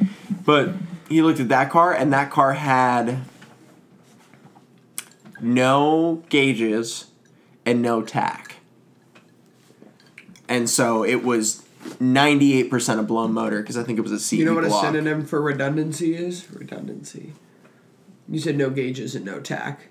[0.46, 0.72] But
[1.10, 3.20] he looked at that car, and that car had
[5.42, 7.08] no gauges
[7.66, 8.56] and no tach.
[10.48, 11.64] And so it was
[12.00, 14.72] 98% a blown motor because I think it was a CE you know what a
[14.72, 16.50] synonym for redundancy is?
[16.52, 17.34] Redundancy.
[18.30, 19.88] You said no gauges and no tach.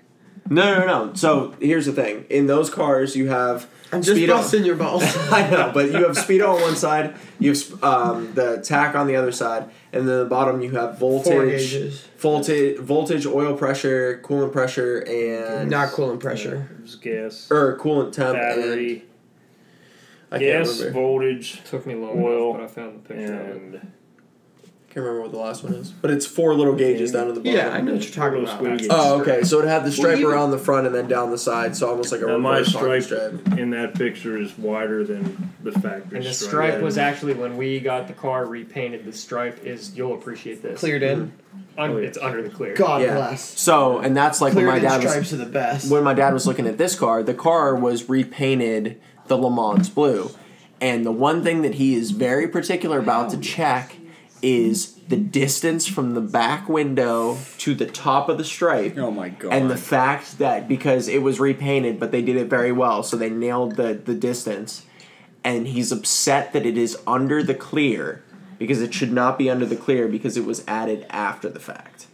[0.49, 1.13] No, no, no.
[1.13, 5.03] So here's the thing: in those cars, you have I'm just speedo- busting your balls.
[5.31, 9.07] I know, but you have speedo on one side, you have um, the tach on
[9.07, 14.51] the other side, and then the bottom you have voltage, voltage, voltage, oil pressure, coolant
[14.51, 16.69] pressure, and Not coolant pressure.
[16.77, 18.37] It was gas, or coolant temp.
[18.37, 19.05] And, battery,
[20.31, 20.99] I can't gas, remember.
[20.99, 23.81] voltage, Took me long Oil enough, but I found the picture of it.
[24.91, 27.33] And can't remember what the last one is, but it's four little gauges down to
[27.33, 27.53] the bottom.
[27.55, 28.59] Yeah, I know what you're talking about.
[28.61, 28.87] squiggy.
[28.89, 29.43] Oh, okay.
[29.43, 31.75] So it had the stripe Well, even- around the front and then down the side,
[31.77, 35.53] so almost like a Now my reverse hockey stripe in that picture is wider than
[35.63, 36.71] the factory And the stripe.
[36.71, 39.05] stripe was actually when we got the car repainted.
[39.05, 40.79] The stripe is you'll appreciate this.
[40.81, 41.19] Cleared in.
[41.21, 41.31] Un-
[41.77, 42.07] Oh, yeah.
[42.07, 42.73] It's under the clear.
[42.75, 43.15] God Yeah.
[43.15, 43.57] bless.
[43.59, 45.89] So, and that's like when Cleared my in dad was stripes are the best.
[45.89, 49.89] when my dad was looking at this car, the car was repainted the Le Mans
[49.89, 50.31] blue.
[50.81, 53.95] And the one thing that he is very particular about to check
[54.41, 58.97] is the distance from the back window to the top of the stripe.
[58.97, 59.53] Oh my god.
[59.53, 63.17] And the fact that because it was repainted, but they did it very well, so
[63.17, 64.85] they nailed the, the distance.
[65.43, 68.23] And he's upset that it is under the clear
[68.59, 72.05] because it should not be under the clear because it was added after the fact.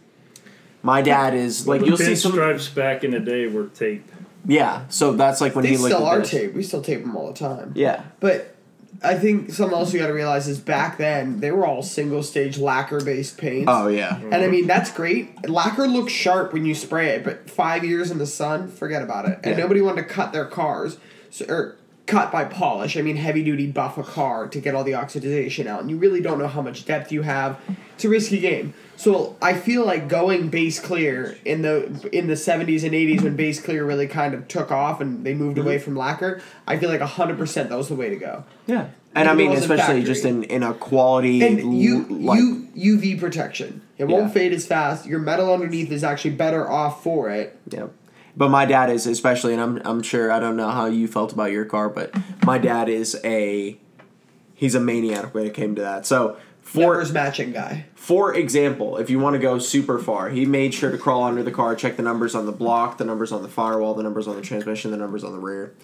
[0.82, 4.10] My dad is like the you'll see some pinstripes back in the day were tape.
[4.46, 4.86] yeah.
[4.88, 6.30] So that's like when they he looked still at are this.
[6.30, 6.54] tape.
[6.54, 7.72] We still tape them all the time.
[7.74, 8.04] Yeah.
[8.20, 8.54] But
[9.02, 12.22] I think something else you got to realize is back then they were all single
[12.22, 13.70] stage lacquer based paints.
[13.72, 14.16] Oh yeah.
[14.16, 15.48] And I mean that's great.
[15.48, 19.26] Lacquer looks sharp when you spray it, but five years in the sun, forget about
[19.28, 19.38] it.
[19.44, 19.62] And Yeah.
[19.62, 20.98] nobody wanted to cut their cars,
[21.30, 21.76] so, or
[22.08, 22.96] cut by polish.
[22.96, 25.96] I mean heavy duty buff a car to get all the oxidation out, and you
[25.96, 27.60] really don't know how much depth you have.
[27.94, 28.74] It's a risky game.
[28.96, 33.36] So I feel like going base clear in the in the seventies and eighties when
[33.36, 35.84] base clear really kind of took off and they moved away mm-hmm.
[35.84, 36.42] from lacquer.
[36.66, 38.44] I feel like hundred percent that was the way to go.
[38.66, 38.88] Yeah.
[39.14, 40.14] And I mean, though it was a especially factory.
[40.14, 43.82] just in, in a quality And you like you UV protection.
[43.98, 44.32] It won't Yeah.
[44.32, 45.06] fade as fast.
[45.06, 47.58] Your metal underneath is actually better off for it.
[47.68, 47.86] yeah.
[48.38, 51.32] But my dad is especially, and I'm I'm sure I don't know how you felt
[51.32, 52.14] about your car, but
[52.46, 53.76] my dad is a
[54.54, 56.06] he's a maniac when it came to that.
[56.06, 57.86] So for Numbers matching guy.
[57.96, 61.42] for example, if you want to go super far, he made sure to crawl under
[61.42, 64.28] the car, check the numbers on the block, the numbers on the firewall, the numbers
[64.28, 65.74] on the transmission, the numbers on the rear.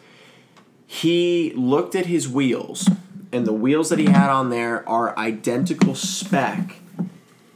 [0.87, 2.89] He looked at his wheels,
[3.33, 6.77] and the wheels that he had on there are identical spec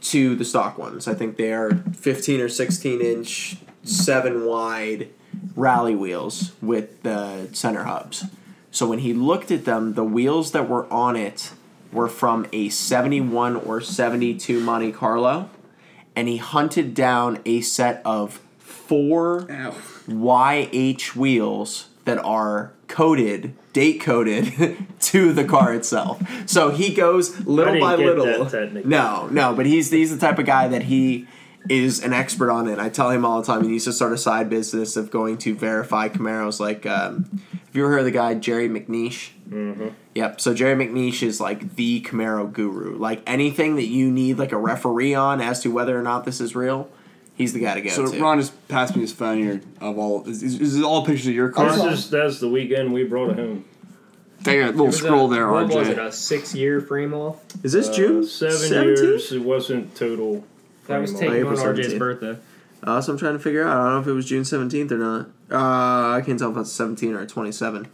[0.01, 1.07] to the stock ones.
[1.07, 5.09] I think they are 15 or 16 inch, 7 wide
[5.55, 8.25] rally wheels with the center hubs.
[8.71, 11.51] So when he looked at them, the wheels that were on it
[11.91, 15.49] were from a 71 or 72 Monte Carlo,
[16.15, 19.41] and he hunted down a set of four
[20.07, 26.21] YH wheels that are coded, date coded to the car itself.
[26.47, 28.25] So he goes little by little.
[28.85, 31.27] No, no, but he's he's the type of guy that he
[31.69, 32.79] is an expert on it.
[32.79, 35.37] I tell him all the time he needs to start a side business of going
[35.39, 36.59] to verify Camaros.
[36.59, 39.29] Like, um, have you ever heard of the guy Jerry MacNeish?
[39.49, 39.89] Mm-hmm.
[40.15, 40.41] Yep.
[40.41, 42.97] So Jerry MacNeish is like the Camaro guru.
[42.97, 46.41] Like anything that you need like a referee on as to whether or not this
[46.41, 46.89] is real,
[47.35, 48.19] he's the guy to go So to.
[48.21, 50.27] Ron just passed me his phone here of all.
[50.27, 51.71] Is, is, is it all pictures of your car?
[51.71, 53.65] This is that's the weekend we brought it home.
[54.43, 55.75] Take a little It scroll a, there, What RJ.
[55.75, 55.99] was it?
[55.99, 57.43] A six-year frame off.
[57.61, 58.25] is this Uh, June?
[58.25, 58.97] Seven 17th?
[58.97, 59.31] years.
[59.33, 60.45] It wasn't total.
[60.89, 61.99] That was frame taken April on RJ's 17th.
[61.99, 62.37] birthday.
[62.83, 63.77] Uh, so I'm trying to figure out.
[63.77, 65.25] I don't know if it was June 17th or not.
[65.51, 67.85] Uh, I can't tell if it's 17 or 27.
[67.85, 67.89] If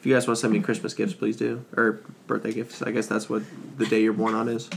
[0.00, 1.64] If you guys want to send me Christmas gifts, please do.
[1.76, 2.82] Or birthday gifts.
[2.82, 3.42] I guess that's what
[3.78, 4.68] the day you're born on is.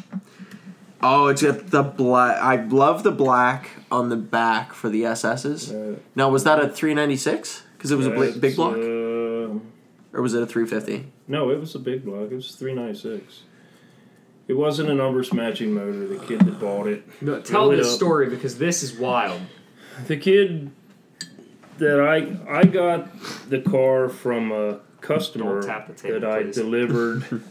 [1.02, 2.38] Oh, it's got the black.
[2.42, 5.72] I love the black on the back for the SSs.
[5.72, 7.64] Uh, Now, was that a 396?
[7.78, 8.76] Because it was a bl- big block?
[8.76, 8.80] uh,
[10.18, 11.06] or was it a 350?
[11.28, 12.32] no, it was a big block.
[12.32, 13.44] It was three ninety six.
[14.50, 16.08] It wasn't a numbers matching motor.
[16.08, 17.04] The kid that bought it.
[17.22, 17.94] No, tell Roll it this up.
[17.96, 19.42] story because this is wild.
[20.08, 20.72] The kid
[21.78, 23.10] that I I got
[23.48, 26.56] the car from a customer tap the table, that I please.
[26.56, 27.44] delivered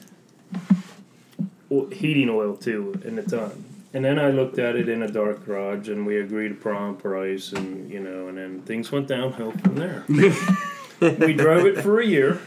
[1.92, 3.64] heating oil to in the time.
[3.94, 7.52] And then I looked at it in a dark garage, and we agreed upon price,
[7.52, 10.04] and you know, and then things went downhill from there.
[10.08, 12.40] we drove it for a year,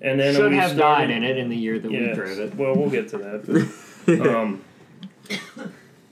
[0.00, 2.38] and then Should we have started, died in it in the year that we drove
[2.38, 2.54] it.
[2.54, 3.74] Well, we'll get to that.
[4.06, 4.64] But, um,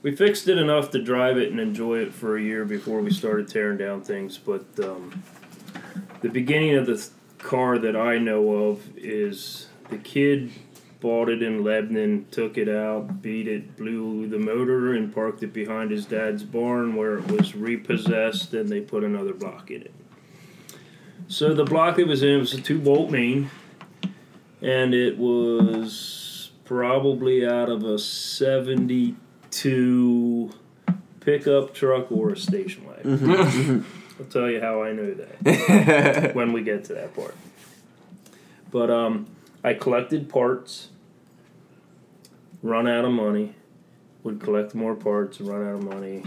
[0.01, 3.11] we fixed it enough to drive it and enjoy it for a year before we
[3.11, 4.37] started tearing down things.
[4.37, 5.23] But um,
[6.21, 10.51] the beginning of the th- car that I know of is the kid
[10.99, 15.53] bought it in Lebanon, took it out, beat it, blew the motor, and parked it
[15.53, 19.93] behind his dad's barn where it was repossessed, and they put another block in it.
[21.27, 23.49] So the block it was in was a two bolt main,
[24.61, 30.51] and it was probably out of a 72
[31.19, 33.85] pickup truck or a station wagon.
[34.19, 37.35] I'll tell you how I know that when we get to that part.
[38.71, 39.27] But um,
[39.63, 40.87] I collected parts,
[42.63, 43.53] run out of money,
[44.23, 46.23] would collect more parts, run out of money.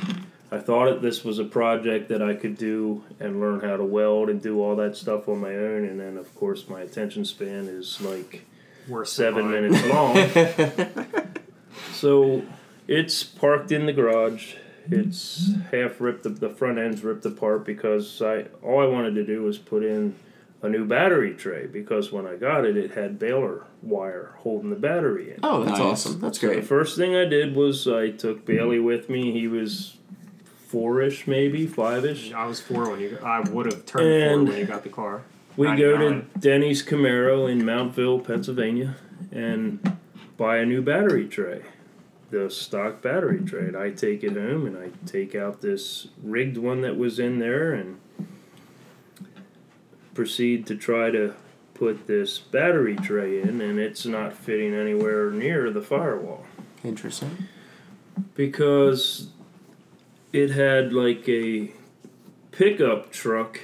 [0.52, 3.84] I thought it, this was a project that I could do and learn how to
[3.84, 5.84] weld and do all that stuff on my own.
[5.84, 8.44] And then, of course, my attention span is like
[8.88, 11.14] Worse than seven minutes long.
[11.92, 12.42] so
[12.88, 14.54] it's parked in the garage.
[14.90, 16.24] It's half ripped.
[16.24, 19.84] The, the front end's ripped apart because I all I wanted to do was put
[19.84, 20.16] in
[20.62, 24.76] a new battery tray because when I got it, it had baler wire holding the
[24.76, 25.40] battery in.
[25.42, 25.86] Oh, that's Nice.
[26.06, 26.20] awesome.
[26.20, 29.30] That's So the first thing I did was I took Bailey with me.
[29.32, 29.96] He was
[30.70, 32.32] four-ish, maybe five-ish.
[32.32, 33.18] I was four when you.
[33.24, 35.22] I would have turned And- four when you got the car.
[35.56, 38.96] We go to Denny's Camaro in Mountville, Pennsylvania,
[39.32, 39.96] and
[40.36, 41.62] buy a new battery tray,
[42.30, 43.66] the stock battery tray.
[43.66, 47.40] And I take it home and I take out this rigged one that was in
[47.40, 47.98] there and
[50.14, 51.34] proceed to try to
[51.74, 56.44] put this battery tray in, and it's not fitting anywhere near the firewall
[56.84, 57.48] Interesting.
[58.36, 59.28] because
[60.32, 61.72] it had like a
[62.52, 63.60] pickup truck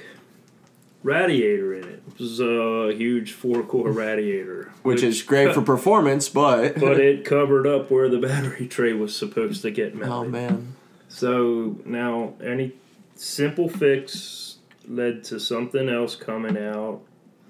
[1.03, 2.03] radiator in it.
[2.07, 4.71] It was a huge four core radiator.
[4.83, 6.75] Which is great for performance, but.
[6.79, 10.11] but it covered up where the battery tray was supposed to get mounted.
[10.11, 10.75] oh, man.
[11.09, 12.73] So now any
[13.15, 17.01] simple fix led to something else coming out,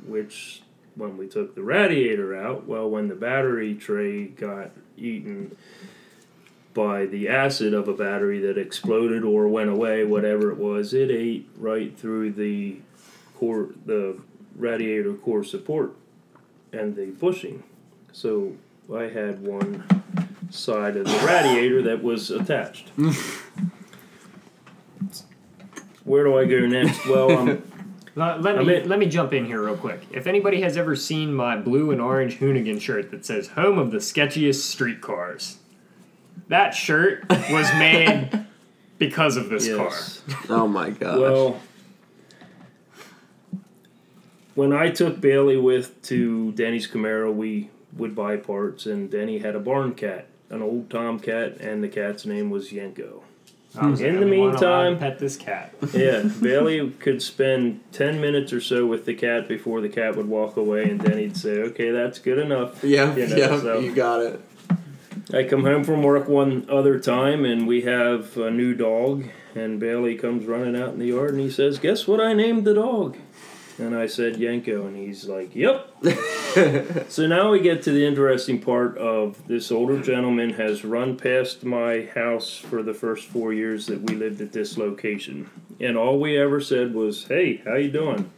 [0.06, 0.62] which
[0.96, 5.56] when we took the radiator out, well, when the battery tray got eaten
[6.78, 11.10] by the acid of a battery that exploded or went away, whatever it was, it
[11.10, 12.78] ate right through the
[13.36, 14.16] core, the
[14.56, 15.96] radiator core support
[16.72, 17.64] and the bushing.
[18.14, 18.56] So
[18.94, 19.84] I had one
[20.52, 22.90] side of the radiator that was attached.
[26.04, 27.08] Where do I go next?
[27.08, 27.64] Well, um,
[28.16, 30.02] Let, let me let me jump in here real quick.
[30.12, 33.92] If anybody has ever seen my blue and orange Hoonigan shirt that says "Home of
[33.92, 35.60] the Sketchiest Street Cars,"
[36.50, 38.30] that shirt was made
[38.98, 40.22] because of this yes.
[40.50, 41.18] Oh, my gosh.
[41.20, 41.60] Well,
[44.56, 49.56] when I took Bailey with to Danny's Camaro, we would buy parts, and Danny had
[49.56, 53.22] a barn cat, an old tomcat, and the cat's name was Yenko.
[53.80, 55.74] I was In like, the "I wanna meantime- pet this cat.
[55.94, 60.28] Yeah, Bailey could spend 10 minutes or so with the cat before the cat would
[60.28, 62.84] walk away, and Denny'd say, Okay, that's good enough.
[62.84, 64.42] yeah, you know, yeah, so- you got it.
[65.34, 69.78] I come home from work one other time and we have a new dog and
[69.78, 72.74] Bailey comes running out in the yard and he says, "Guess what I named the
[72.74, 73.18] dog?"
[73.78, 78.62] And I said Yenko and he's like, "Yep." so now we get to the interesting
[78.62, 83.88] part of this older gentleman has run past my house for the first 4 years
[83.88, 85.50] that we lived at this location.
[85.82, 88.32] And all we ever said was, "Hey, how you doing?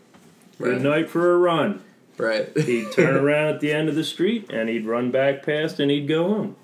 [0.59, 1.81] Good night for a run."
[2.17, 2.49] Right.
[2.57, 5.91] He'd turn around at the end of the street and he'd run back past and
[5.91, 6.55] he'd go home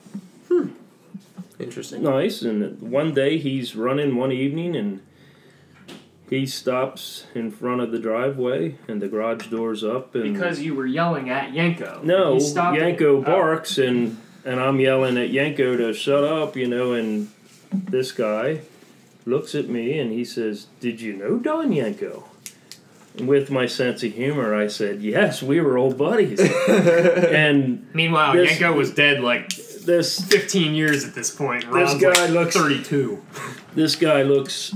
[1.60, 2.04] Interesting.
[2.04, 2.42] nice.
[2.42, 5.02] And one day he's running one evening and
[6.30, 10.74] he stops in front of the driveway and the garage door's up and Because you
[10.76, 12.04] were yelling at Yenko.
[12.04, 13.22] no He stopped it- Yenko oh.
[13.22, 17.30] barks and and I'm yelling at Yenko to shut up, you know, and
[17.72, 18.62] this guy
[19.26, 22.24] looks at me and he says, "Did you know Don Yenko?"
[23.20, 28.52] with my sense of humor, I said, "Yes, we were old buddies." and Meanwhile, This-
[28.60, 29.52] Yenko was dead like
[29.86, 31.64] this 15 years at this point.
[31.64, 33.22] This Ron's guy like looks- 32.
[33.76, 34.74] this guy looks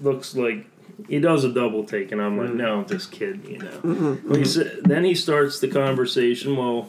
[0.00, 0.66] looks like
[1.08, 2.56] he does a double take, and I'm like, mm.
[2.56, 4.18] no, I'm just kidding, you know.
[4.24, 6.56] Well, he said, then he starts the conversation.
[6.56, 6.88] Well,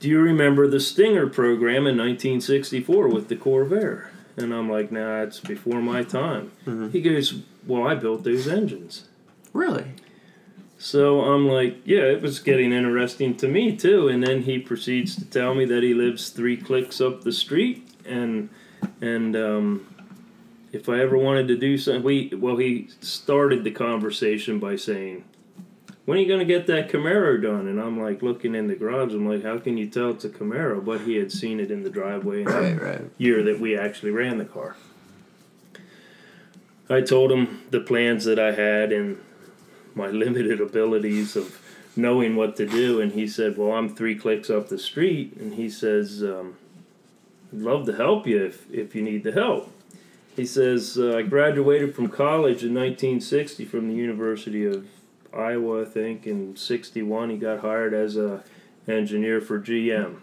[0.00, 4.08] do you remember the Stinger program in 1964 with the Corvair?
[4.36, 6.52] And I'm like, nah, it's before my time.
[6.66, 6.90] Mm-hmm.
[6.90, 9.08] He goes, well, I built those engines.
[9.54, 9.92] Really?
[10.86, 14.06] So I'm like, yeah, it was getting interesting to me too.
[14.06, 17.88] And then he proceeds to tell me that he lives three clicks up the street,
[18.04, 18.50] and
[19.00, 19.86] and um,
[20.70, 25.24] if I ever wanted to do something, we well, he started the conversation by saying,
[26.04, 28.76] "When are you going to get that Camaro done?" And I'm like, looking in the
[28.76, 30.84] garage, I'm like, how can you tell it's a Camaro?
[30.84, 33.10] But he had seen it in the driveway in the Right, right.
[33.18, 34.76] year that we actually ran the car.
[36.88, 39.18] I told him the plans that I had and
[39.96, 41.58] my limited abilities of
[41.96, 45.54] knowing what to do, and he said, "Well, I'm three clicks up the street," and
[45.54, 46.56] he says, um,
[47.52, 49.72] "I'd love to help you if if you need the help."
[50.36, 54.86] He says, uh, "I graduated from college in 1960 from the University of
[55.32, 56.26] Iowa, I think.
[56.26, 58.44] In '61, he got hired as a
[58.86, 60.20] engineer for GM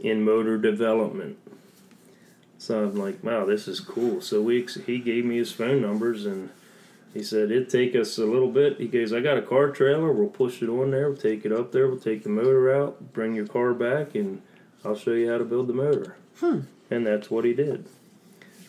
[0.00, 1.38] in motor development."
[2.58, 6.26] So I'm like, "Wow, this is cool." So we he gave me his phone numbers
[6.26, 6.50] and.
[7.12, 8.78] He said it'd take us a little bit.
[8.78, 10.12] He goes, I got a car trailer.
[10.12, 11.08] We'll push it on there.
[11.10, 11.88] We'll take it up there.
[11.88, 13.12] We'll take the motor out.
[13.12, 14.42] Bring your car back, and
[14.84, 16.16] I'll show you how to build the motor.
[16.42, 17.86] And that's what he did.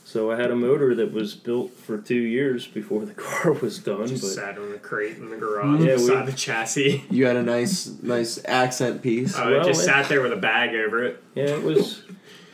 [0.03, 3.79] So I had a motor that was built for two years before the car was
[3.79, 4.07] done.
[4.07, 7.05] Just but sat on the crate in the garage Yeah, we- beside the chassis.
[7.09, 9.37] You had a nice, nice accent piece.
[9.37, 11.23] Uh, Well, just it- sat there with a bag over it.
[11.35, 12.03] yeah, it was.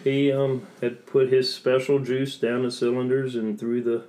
[0.03, 4.03] He um, had put his special juice down the cylinders and through the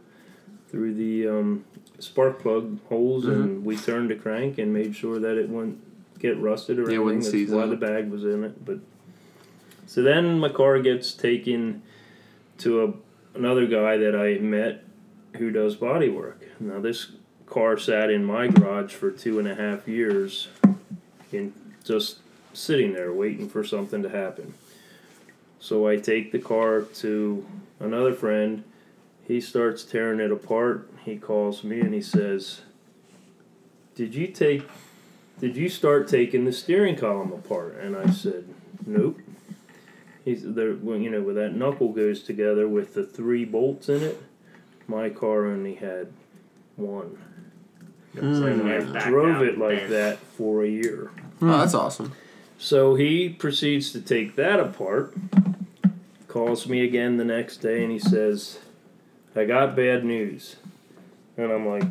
[0.68, 1.64] through the um,
[1.98, 5.80] spark plug holes, and we turned the crank and made sure that it wouldn't
[6.18, 7.04] get rusted or Yeah, anything.
[7.04, 8.64] wouldn't That's seize why the bag was in it.
[8.64, 8.78] But
[9.86, 11.82] so then my car gets taken
[12.58, 12.92] to a
[13.38, 14.84] another guy that I met
[15.36, 16.44] who does body work.
[16.60, 17.12] Now this
[17.46, 20.48] car sat in my garage for two and a half years,
[21.32, 21.52] in
[21.84, 22.18] just
[22.52, 24.54] sitting there waiting for something to happen.
[25.60, 27.46] So I take the car to
[27.80, 28.64] another friend.
[29.28, 30.90] He starts tearing it apart.
[31.04, 32.62] He calls me and he says,
[33.94, 34.66] "Did you take?
[35.38, 38.48] Did you start taking the steering column apart?" And I said,
[38.86, 39.20] "Nope."
[40.24, 40.74] He's there.
[40.74, 44.20] Well, you know, where that knuckle goes together with the three bolts in it.
[44.86, 46.08] My car only had
[46.76, 47.18] one.
[48.18, 48.42] Hmm.
[48.44, 51.10] And I drove it like that for a year.
[51.38, 51.50] Hmm.
[51.50, 52.12] Oh, that's awesome.
[52.56, 55.14] So he proceeds to take that apart,
[56.26, 58.58] calls me again the next day, and he says,
[59.36, 60.56] I got bad news.
[61.36, 61.84] And I'm like,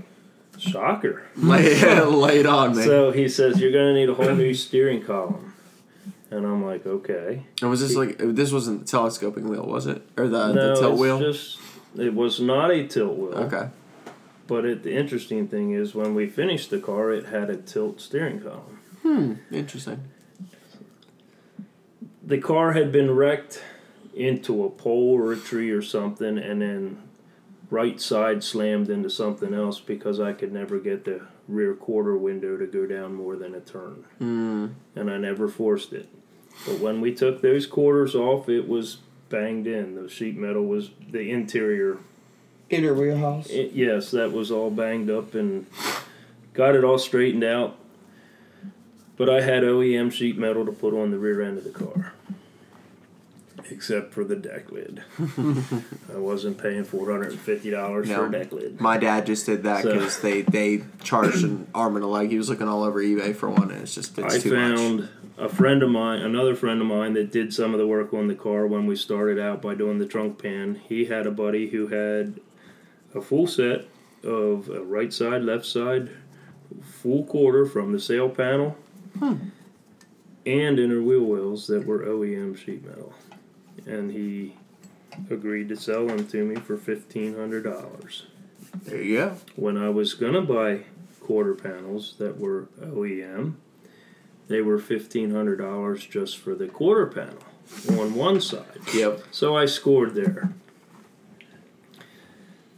[0.58, 1.24] shocker.
[1.38, 2.86] Lay, lay it on, man.
[2.86, 5.54] So he says, You're going to need a whole new steering column.
[6.30, 7.44] And I'm like, Okay.
[7.62, 10.82] and was this like this wasn't the telescoping wheel, was it, or the, no, the
[10.82, 11.20] tilt it's wheel?
[11.20, 11.60] just,
[11.98, 13.34] it was not a tilt wheel.
[13.36, 13.70] Okay.
[14.46, 18.02] But it, the interesting thing is, when we finished the car, it had a tilt
[18.02, 18.80] steering column.
[19.04, 19.34] Hmm.
[19.56, 20.04] Interesting.
[22.22, 23.62] the car had been wrecked
[24.14, 27.02] into a pole or a tree or something and then
[27.70, 32.58] right side slammed into something else because I could never get the rear quarter window
[32.58, 34.06] to go down more than a turn.
[34.22, 34.74] Mm.
[34.96, 36.08] And I never forced it.
[36.66, 38.98] But when we took those quarters off, it was
[39.30, 39.96] banged in.
[39.96, 42.00] The sheet metal was the interior.
[42.70, 43.48] Inner wheelhouse.
[43.48, 45.68] It, yes, that was all banged up and
[46.54, 47.78] got it all straightened out.
[49.16, 52.14] But I had OEM sheet metal to put on the rear end of the car.
[53.78, 55.04] Except for the deck lid.
[56.12, 58.82] I wasn't paying four hundred and fifty dollars for a deck lid.
[58.82, 62.32] My dad just did that So- because they they charged an arm and a leg.
[62.32, 65.00] He was looking all over eBay for one, and it's just it's I too found
[65.02, 65.10] much.
[65.38, 68.28] a friend of mine, another friend of mine that did some of the work on
[68.28, 70.82] the car when we started out by doing the trunk pan.
[70.90, 72.40] He had a buddy who had
[73.14, 73.86] a full set
[74.24, 76.10] of a right side, left side,
[76.82, 78.76] full quarter from the sail panel,
[79.20, 79.36] hmm.
[80.48, 83.14] and inner wheel wells that were OEM sheet metal,
[83.86, 84.56] and he
[85.30, 88.24] agreed to sell them to me for fifteen hundred dollars
[88.84, 89.36] There you go.
[89.56, 90.82] when I was gonna buy
[91.22, 93.56] quarter panels that were OEM,
[94.48, 98.80] they were fifteen hundred dollars just for the quarter panel on one side.
[98.94, 99.24] Yep.
[99.32, 100.54] So I scored there.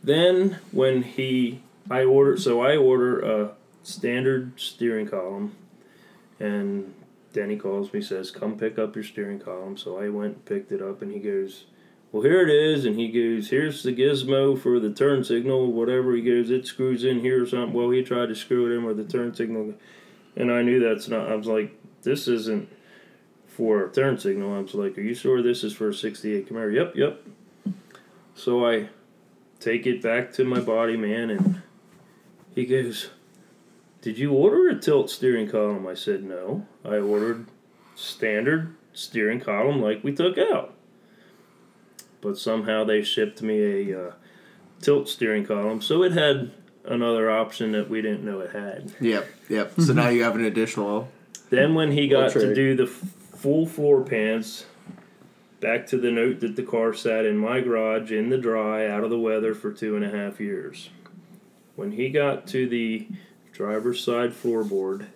[0.03, 3.51] Then when he, I ordered, so I order a
[3.83, 5.55] standard steering column,
[6.39, 6.93] and
[7.33, 10.45] then he calls me says, "Come pick up your steering column." So I went and
[10.45, 11.65] picked it up, and he goes,
[12.11, 12.85] well, here it is.
[12.85, 16.15] And he goes, here's the gizmo for the turn signal, whatever.
[16.15, 17.73] He goes, it screws in here or something.
[17.73, 19.75] Well, he tried to screw it in with the turn signal.
[20.35, 22.69] And I knew that's not, I was like, this isn't
[23.47, 24.53] for a turn signal.
[24.53, 26.73] I was like, are you sure this is for a 68 Camaro?
[26.73, 27.21] Yep, yep.
[28.33, 28.89] So I
[29.59, 31.61] take it back to my body man and
[32.55, 33.09] he goes,
[34.01, 35.85] Did you order a tilt steering column?
[35.85, 36.65] I said, No.
[36.85, 37.47] I ordered
[37.95, 40.73] standard steering column like we took out.
[42.21, 44.13] But somehow they shipped me a uh,
[44.81, 46.51] tilt steering column, so it had
[46.85, 48.93] another option that we didn't know it had.
[48.99, 49.73] Yep, yep.
[49.79, 51.09] So now you have an additional.
[51.49, 54.65] Then when he got to do the f- full floor pans,
[55.59, 59.03] back to the note that the car sat in my garage in the dry, out
[59.03, 60.89] of the weather for two and a half years.
[61.75, 63.07] When he got to the
[63.59, 65.07] driver's side floorboard,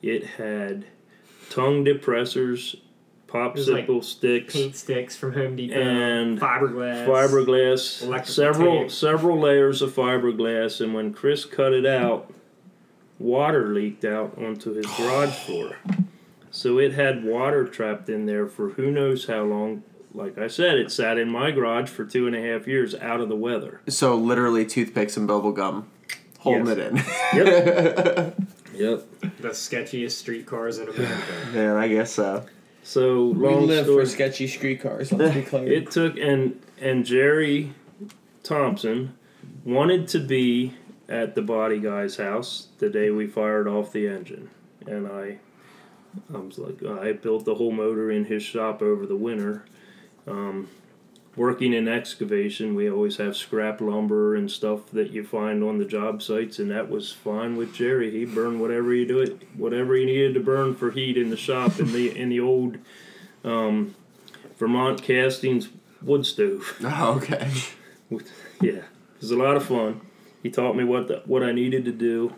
[0.00, 0.84] it had
[1.50, 2.76] tongue depressors,
[3.32, 5.74] was like sticks, Paint sticks from Home Depot.
[5.74, 7.04] And fiberglass.
[7.04, 8.90] fiberglass, several tape.
[8.92, 12.32] several layers of fiberglass, and when Chris cut it out,
[13.18, 15.72] water leaked out onto his garage floor.
[16.52, 19.82] So it had water trapped in there for who knows how long.
[20.16, 23.20] Like I said, it sat in my garage for two and a half years out
[23.20, 23.80] of the weather.
[23.88, 25.90] So literally toothpicks and bubble gum
[26.44, 26.76] holding Yes.
[26.78, 26.96] it in.
[27.46, 28.36] Yep.
[28.74, 29.20] yep.
[29.40, 31.32] The sketchiest street cars in America.
[31.52, 32.44] Man, I guess so.
[32.82, 34.04] So We long live story.
[34.04, 35.10] for sketchy street cars.
[35.10, 35.72] Let's be clear.
[35.72, 37.72] It took and and Jerry
[38.42, 39.14] Thompson
[39.64, 40.74] wanted to be
[41.08, 44.50] at the body guy's house the day we fired off the engine,
[44.86, 45.38] and I,
[46.32, 49.64] I was like, I built the whole motor in his shop over the winter.
[50.26, 50.68] Um,
[51.36, 55.84] working in excavation, we always have scrap lumber and stuff that you find on the
[55.84, 58.10] job sites, and that was fine with Jerry.
[58.10, 61.36] He burned whatever he do it, whatever he needed to burn for heat in the
[61.36, 62.78] shop in the in the old
[63.44, 63.94] um,
[64.58, 65.68] Vermont Castings
[66.02, 66.76] wood stove.
[66.84, 67.50] Oh, okay.
[68.60, 70.00] Yeah, it was a lot of fun.
[70.42, 72.34] He taught me what the, what I needed to do.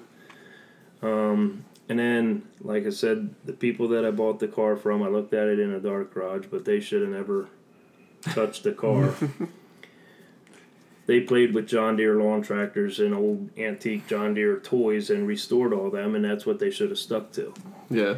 [1.03, 5.09] Um, and then, like I said, the people that I bought the car from, I
[5.09, 7.49] looked at it in a dark garage, but they should have never
[8.27, 9.14] touched the car.
[11.07, 15.72] they played with John Deere lawn tractors and old antique John Deere toys and restored
[15.72, 17.55] all them, and that's what they should have stuck to.
[17.91, 18.16] Yeah.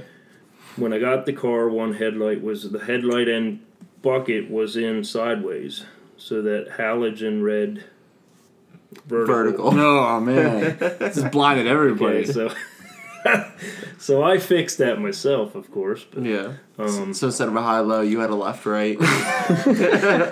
[0.76, 3.60] When I got the car, one headlight was the headlight and
[4.02, 5.84] bucket was in sideways,
[6.16, 7.84] so that halogen red
[9.06, 9.70] vertical.
[9.70, 9.80] Vertical.
[9.80, 12.18] Oh man, this is blinded everybody.
[12.18, 12.52] Okay, so
[13.98, 16.04] so I fixed that myself, of course.
[16.04, 16.54] But Yeah.
[16.78, 18.98] um, So instead of a high low, you had a left right.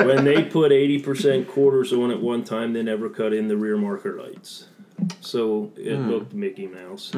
[0.05, 3.57] when they put eighty percent quarters on at one time, they never cut in the
[3.57, 4.67] rear marker lights,
[5.21, 7.13] so it looked Mickey Mouse.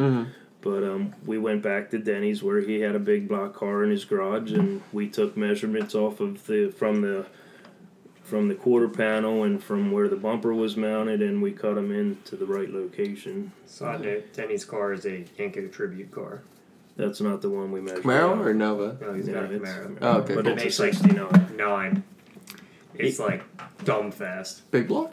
[0.61, 3.91] But um, we went back to Denny's where he had a big block car in
[3.91, 7.27] his garage, and we took measurements off of the from the
[8.29, 11.91] from the quarter panel and from where the bumper was mounted, and we cut them
[11.91, 13.53] into the right location.
[13.67, 16.43] Side note: Denny's car is a Yenko tribute car.
[16.97, 18.03] That's not the one we measured.
[18.05, 18.47] Camaro out.
[18.47, 18.99] or Nova?
[19.01, 19.99] No, he's Yeah, got a Camaro.
[20.01, 20.35] Oh, okay.
[20.35, 20.53] But cool.
[20.55, 21.57] it's a Makes sixty nine.
[21.57, 22.03] Nine.
[22.95, 23.45] It's like
[23.85, 24.69] dumb fast.
[24.71, 25.13] Big block?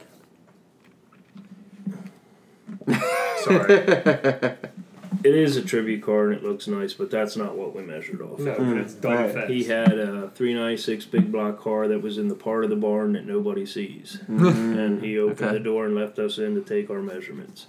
[3.43, 4.55] Sorry.
[5.25, 8.21] It is a tribute car and it looks nice, but that's not what we measured
[8.21, 8.37] off.
[8.39, 9.33] no, but it's dumb right.
[9.33, 9.49] fast.
[9.49, 13.13] He had a 396 big block car that was in the part of the barn
[13.13, 14.19] that nobody sees.
[14.27, 15.53] and he opened Okay.
[15.53, 17.65] the door and left us in to take our measurements.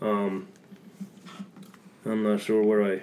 [0.00, 0.46] Um,
[2.06, 3.02] I'm not sure where I.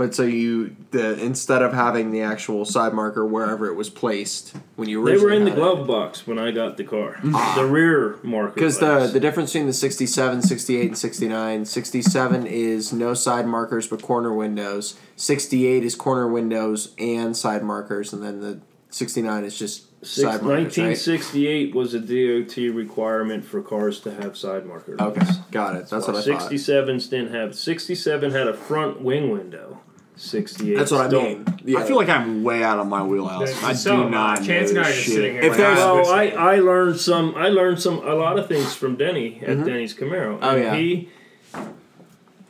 [0.00, 4.56] But so you the instead of having the actual side marker wherever it was placed
[4.76, 7.20] when you They were in the had it- glove box when I got the car.
[7.34, 7.52] Ah.
[7.54, 8.54] The rear marker.
[8.54, 13.88] Because the, the difference between the 67, 68, and 69 67 is no side markers
[13.88, 14.98] but corner windows.
[15.16, 18.14] 68 is corner windows and side markers.
[18.14, 20.78] And then the 69 is just Six, side markers.
[20.78, 20.86] Right?
[20.94, 24.98] 1968 was a DOT requirement for cars to have side markers.
[24.98, 25.90] Okay, got it.
[25.90, 26.50] That's what I thought.
[26.50, 27.54] 67s didn't have.
[27.54, 29.82] 67 had a front wing window.
[30.20, 30.76] 68.
[30.76, 31.24] That's what I don't.
[31.24, 31.58] mean.
[31.64, 31.78] Yeah.
[31.78, 33.62] I feel like I'm way out of my wheelhouse.
[33.62, 34.44] I So do uh, not I.
[34.44, 35.14] Chance know and I are just shit.
[35.14, 35.42] sitting here.
[35.42, 36.26] If like, there's- Well, I.
[36.28, 37.34] I learned some.
[37.36, 39.64] I learned some a lot of things from Denny at mm-hmm.
[39.64, 40.38] Denny's Camaro.
[40.42, 40.74] Oh, And yeah.
[40.76, 41.08] He,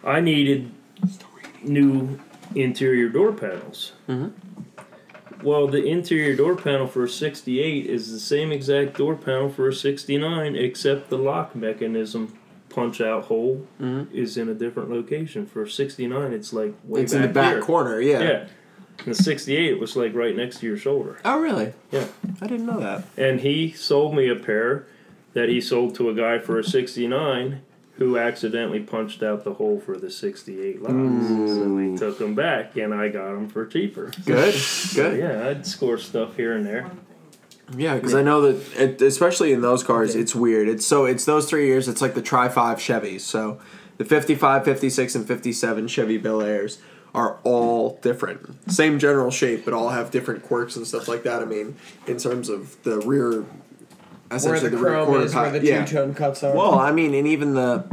[0.04, 0.72] I needed
[1.62, 2.18] new
[2.54, 3.92] interior door panels.
[4.08, 4.28] Mm-hmm.
[5.42, 9.68] Well, the interior door panel for a 68 is the same exact door panel for
[9.68, 12.36] a 69, except the lock mechanism
[12.70, 14.14] punch out hole mm-hmm.
[14.14, 15.46] is in a different location.
[15.46, 17.62] For 69, it's like way it's back in the back here.
[17.62, 18.20] corner, yeah.
[18.20, 18.48] Yeah.
[18.98, 21.18] And the 68 was like right next to your shoulder.
[21.24, 21.72] Oh, really?
[21.90, 22.06] Yeah.
[22.40, 23.04] I didn't know that.
[23.16, 24.86] And he sold me a pair
[25.32, 27.62] that he sold to a guy for a 69
[27.96, 30.92] who accidentally punched out the hole for the 68 locks.
[30.92, 31.98] So we mm.
[31.98, 34.10] took them back and I got them for cheaper.
[34.24, 34.54] Good,
[34.90, 35.18] So good.
[35.18, 36.90] yeah, I'd score stuff here and there.
[37.76, 40.68] Yeah, because I know that, it, especially in those cars, it's weird.
[40.68, 41.88] It's so it's those three years.
[41.88, 43.20] It's like the Tri Five Chevys.
[43.20, 43.60] So
[43.98, 46.78] the 55, 56, and fifty seven Chevy Bel Airs
[47.14, 48.70] are all different.
[48.70, 51.42] Same general shape, but all have different quirks and stuff like that.
[51.42, 53.46] I mean, in terms of the rear, Where
[54.32, 55.84] essentially the rear chrome quarter is, where the yeah.
[55.84, 56.54] two tone cuts are.
[56.54, 57.84] Well, I mean, and even the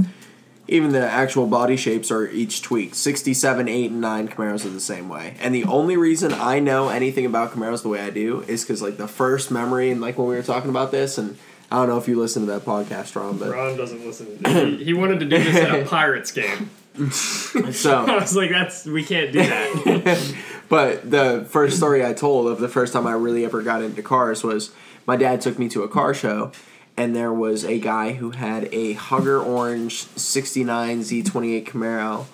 [0.68, 2.96] even the actual body shapes are each tweaked.
[2.96, 5.36] 67, 8, and 9 Camaros are the same way.
[5.40, 8.82] And the only reason I know anything about Camaros the way I do is because,
[8.82, 11.38] like, the first memory, and like when we were talking about this, and
[11.72, 14.40] I don't know if you listen to that podcast, Ron, but Ron doesn't listen.
[14.46, 16.70] He, he wanted to do this at a Pirates game.
[17.12, 18.06] so.
[18.08, 20.36] I was like, "That's we can't do that."
[20.70, 24.02] But the first story I told of the first time I really ever got into
[24.02, 24.72] cars was
[25.06, 26.52] my dad took me to a car show,
[26.98, 32.26] and there was a guy who had a Hugger Orange 69 Z28 Camaro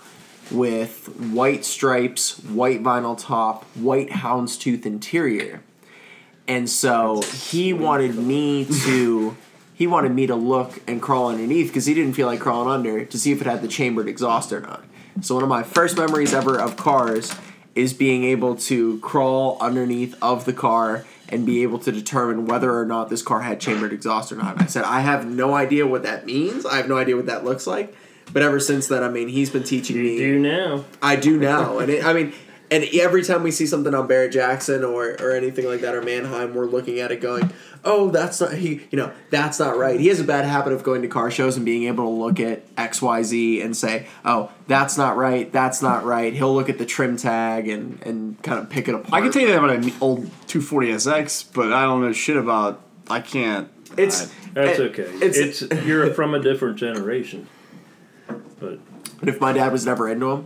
[0.49, 5.61] with white stripes, white vinyl top, white houndstooth interior.
[6.47, 9.35] And so he wanted me to
[9.75, 13.03] he wanted me to look and crawl underneath because he didn't feel like crawling under
[13.05, 14.83] to see if it had the chambered exhaust or not.
[15.21, 17.35] So one of my first memories ever of cars
[17.75, 22.77] is being able to crawl underneath of the car and be able to determine whether
[22.77, 24.53] or not this car had chambered exhaust or not.
[24.53, 26.65] And I said, I have no idea what that means.
[26.65, 27.95] I have no idea what that looks like.
[28.31, 30.17] But ever since then, I mean, he's been teaching You me.
[30.17, 30.85] do now.
[31.01, 32.33] I do now, and it, I mean,
[32.71, 36.01] and every time we see something on Barrett Jackson or or anything like that or
[36.01, 37.51] Manheim, we're looking at it going,
[37.83, 39.99] "Oh, that's not he." You know, that's not right.
[39.99, 42.39] He has a bad habit of going to car shows and being able to look
[42.39, 45.51] at X, Y, Z and say, "Oh, that's not right.
[45.51, 48.95] That's not right." He'll look at the trim tag and and kind of pick it
[48.95, 49.13] apart.
[49.13, 52.81] I can tell you that about an old 240SX, but I don't know shit about.
[53.09, 53.69] I can't.
[53.97, 55.11] It's That's it- okay.
[55.25, 57.47] It's, It's, you're from a different generation.
[58.59, 58.79] But
[59.19, 60.45] but if my dad was never into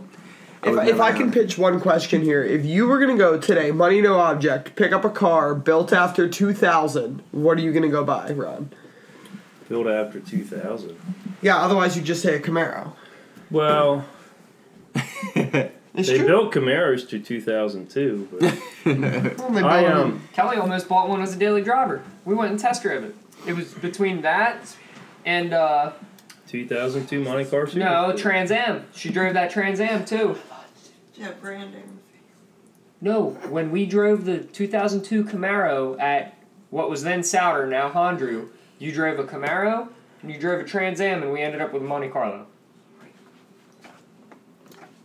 [0.64, 3.70] him, If, if I can pitch one question here, if you were gonna go today,
[3.70, 8.04] money no object, pick up a car built after 2000, what are you gonna go
[8.04, 8.70] buy, Ron?
[9.68, 10.96] built after 2000.
[11.42, 12.92] Yeah, otherwise you just say a Camaro.
[13.50, 14.04] Well,
[15.94, 16.26] It's they true.
[16.26, 18.42] built Camaros to 2002, but
[19.50, 22.02] Well, I um Kelly almost bought one as a daily driver.
[22.24, 23.14] We went and test drove it.
[23.46, 24.74] It was between that
[25.24, 25.92] and uh,
[26.48, 27.72] 2002 Monte Carlo.
[27.74, 28.86] no Trans Am.
[28.94, 30.36] She drove that Trans Am too.
[31.14, 31.98] Yeah, branding.
[33.00, 36.36] No, when we drove the 2002 Camaro at
[36.70, 39.88] what was then Souter, now Hondru, you drove a Camaro
[40.22, 42.46] and you drove a Trans Am, and we ended up with a Monte Carlo.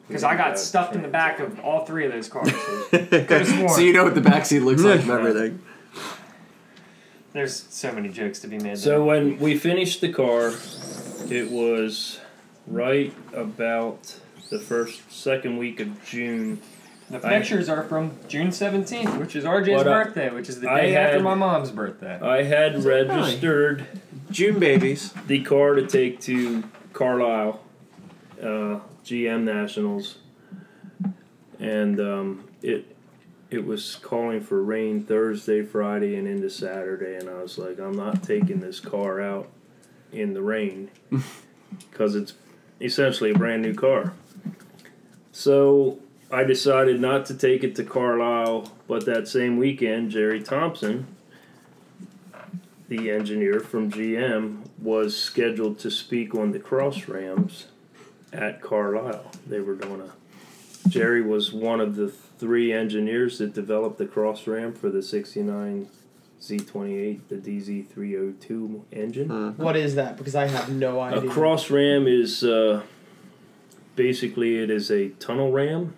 [0.08, 2.52] Because I got stuffed in the back of all three of those cars.
[2.92, 5.62] So you know what the backseat looks like and everything.
[7.32, 8.78] There's so many jokes to be made.
[8.78, 9.04] So there.
[9.04, 10.52] when we finished the car,
[11.30, 12.20] it was
[12.68, 14.16] right about
[14.50, 16.60] the first second week of June.
[17.10, 20.60] the I- pictures are from June 17th, which is RJ's What I- birthday, which is
[20.62, 22.20] the I day after my mom's birthday.
[22.22, 23.86] I had registered
[24.32, 25.14] June babies.
[25.28, 26.64] the car to take to
[26.94, 27.60] Carlisle,
[28.42, 30.18] uh, GM Nationals,
[31.60, 32.86] and um, it
[33.52, 37.96] it was calling for rain Thursday, Friday, and into Saturday, and I was like, I'm
[37.96, 39.48] not taking this car out
[40.14, 40.90] in the rain
[41.90, 42.34] because it's
[42.80, 44.14] essentially a brand new car.
[45.32, 46.00] So
[46.32, 51.08] I decided not to take it to Carlisle, but that same weekend, Jerry Thompson,
[52.88, 57.68] the engineer from GM, was scheduled to speak on the cross rams
[58.32, 59.32] at Carlisle.
[59.48, 60.90] They were doing a.
[60.90, 65.88] Jerry was one of the three engineers that developed the cross ram for the 69
[66.44, 69.56] Z28, the DZ302 engine.
[69.58, 70.18] What is that?
[70.18, 71.22] Because I have no idea.
[71.22, 72.82] A cross ram is uh,
[73.96, 75.96] basically it is a tunnel ram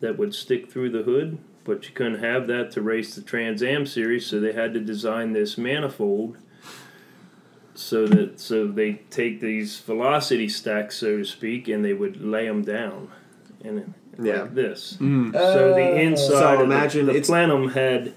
[0.00, 3.62] that would stick through the hood, but you couldn't have that to race the Trans
[3.62, 6.36] Am series, so they had to design this manifold
[7.76, 12.46] so that so they take these velocity stacks, so to speak, and they would lay
[12.48, 13.08] them down,
[13.64, 14.42] and Yeah.
[14.42, 14.96] like this.
[15.00, 15.32] Mm.
[15.32, 18.12] So the inside So of the- imagine the, it's- plenum had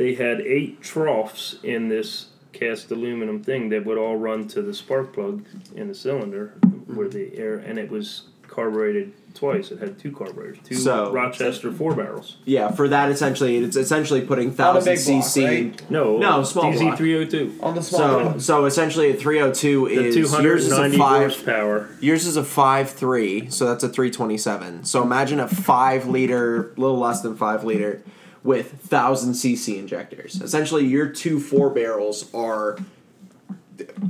[0.00, 4.72] they had eight troughs in this cast aluminum thing that would all run to the
[4.72, 5.44] spark plug
[5.76, 6.54] in the cylinder
[6.86, 9.70] where the air and it was carbureted twice.
[9.70, 12.38] It had two carburetors, two So- Rochester four barrels.
[12.46, 15.44] Yeah, for that essentially, it's essentially putting On thousand big block, cc.
[15.46, 15.90] right?
[15.90, 17.54] No, No, small DZ three hundred two.
[17.62, 18.40] On the small So one.
[18.40, 21.20] so essentially, a three hundred two The is yours is a ninety five.
[21.20, 21.90] horsepower.
[22.00, 24.82] Yours is a five three, so that's a three twenty seven.
[24.82, 28.02] So imagine a five liter, little less than five liter,
[28.42, 30.40] with thousand cc injectors.
[30.40, 32.78] Essentially, your two four barrels are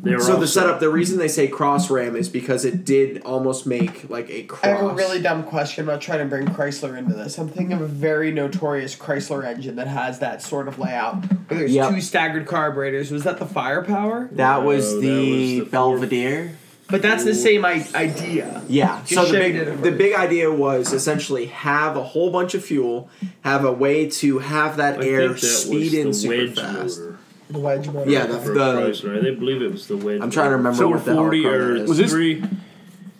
[0.02, 0.48] They were So the offset.
[0.48, 4.42] setup, the reason they say cross ram is because it did almost make like a
[4.44, 4.64] cross.
[4.64, 5.82] I have a really dumb question.
[5.82, 7.38] I'm not trying to bring Chrysler into this.
[7.38, 11.24] I'm thinking of a very notorious Chrysler engine that has that sort of layout.
[11.48, 11.90] There's Yep.
[11.94, 13.10] two staggered carburetors.
[13.12, 14.28] Was that the firepower?
[14.32, 16.52] That was No, that was the Belvedere.
[16.90, 18.62] But that's the same I- idea.
[18.68, 19.00] Yeah.
[19.06, 22.54] Just so the shifted big, it the big idea was essentially have a whole bunch
[22.54, 23.08] of fuel,
[23.42, 26.34] have a way to have that I air think that speed was in the super
[26.36, 26.98] wedge fast.
[27.00, 27.18] motor.
[27.50, 28.10] The wedge motor.
[28.10, 29.18] Yeah, the, for the Chrysler.
[29.26, 30.20] I believe it was the wedge.
[30.20, 31.88] I'm trying to remember So what the hell 40 car or that is.
[31.88, 32.42] Was this- three.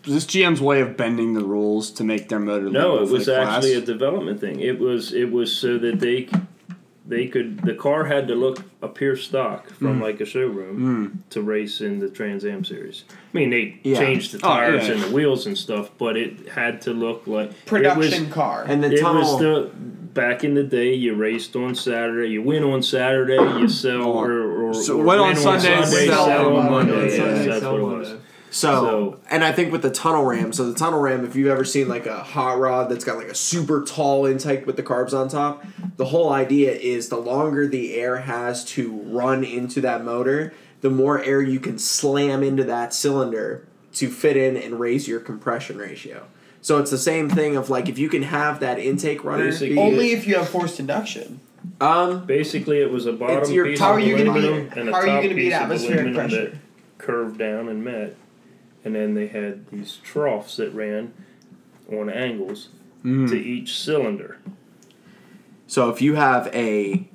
[0.07, 2.71] Was this GM's way of bending the rules to make their motor?
[2.71, 3.57] No, legal it for was the class?
[3.57, 4.59] actually a development thing.
[4.61, 6.33] It was it was so that they c-
[7.11, 10.03] they could the car had to look appear stock from Mm.
[10.03, 13.05] like a showroom to race in the Trans Am series.
[13.11, 13.99] I mean, they Yeah.
[13.99, 14.95] changed the Oh, tires yeah.
[14.95, 18.65] and the wheels and stuff, but it had to look like production It was, car.
[18.67, 19.21] and the it tunnel.
[19.23, 19.69] was the
[20.15, 20.95] back in the day.
[20.95, 22.31] You raced on Saturday.
[22.31, 23.37] You win on Saturday.
[23.61, 26.93] You sell or, or, So or win on win Sunday, sell sell on on Monday,
[26.93, 27.17] Monday.
[27.19, 27.25] yeah.
[27.25, 28.15] Yes, that's what it was.
[28.51, 31.49] So, So- and I think with the tunnel ram, so the tunnel ram, if you've
[31.49, 34.83] ever seen like a hot rod that's got like a super tall intake with the
[34.83, 35.65] carbs on top,
[35.97, 40.91] the whole idea is the longer the air has to run into that motor, the
[40.91, 45.79] more air you can slam into that cylinder to fit in and raise your compression
[45.79, 46.25] ratio.
[46.63, 49.45] So it's the same thing of like if you can have that intake runner.
[49.47, 51.41] Basically- Only if you have forced induction.
[51.81, 54.71] um Basically, it was a bottom your- piece how of are you gonna be- aluminum
[54.77, 56.45] and a how are you top gonna beat piece of atmospheric aluminum pressure?
[56.51, 56.55] that
[56.99, 58.15] curved down and met,
[58.85, 61.13] and then they had these troughs that ran
[61.93, 62.69] on angles
[63.03, 63.27] Hmm.
[63.29, 64.39] to each cylinder.
[65.67, 67.07] so if you have a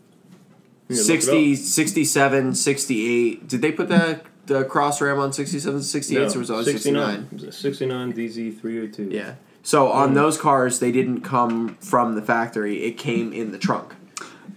[0.88, 3.48] You 60, 67, 68.
[3.48, 6.64] Did they put the the cross ram on 67, 68 No, or was it on
[6.64, 6.74] 69?
[6.94, 7.28] 69.
[7.32, 9.10] It was a 69 DZ 302.
[9.12, 9.34] Yeah.
[9.64, 10.16] So on Mm.
[10.16, 12.84] those cars, they didn't come from the factory.
[12.84, 13.96] It came in the trunk.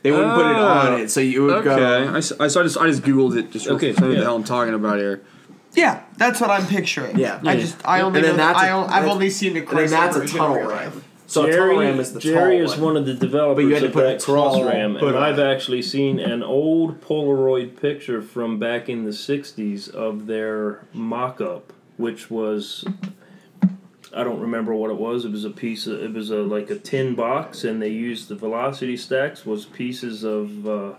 [0.02, 2.12] They wouldn't put it on Oh, it, so you would Okay, go.
[2.14, 4.06] I, s- I, so I just I just googled it just Okay, okay.
[4.06, 5.22] What the hell I'm talking about here?
[5.78, 7.18] Yeah, that's what I'm picturing.
[7.18, 7.40] Yeah.
[7.44, 7.60] I Yeah.
[7.60, 9.76] just I only know that's I a- on, I've that's- only seen the And then
[9.76, 10.84] Chrysler that's a version tunnel in real ram.
[10.94, 11.04] life.
[11.26, 12.80] So a tunnel ram is the Jerry tall is one.
[12.82, 14.94] one of the developers But you had to of put a that cross tall ram,
[14.94, 15.42] hood and on I've it.
[15.46, 22.30] actually seen an old Polaroid picture from back in the '60s of their mock-up, which
[22.30, 22.84] was
[24.16, 25.26] I don't remember what it was.
[25.26, 28.28] It was a piece of it was a like a tin box, and they used
[28.28, 30.92] the velocity stacks was pieces of uh,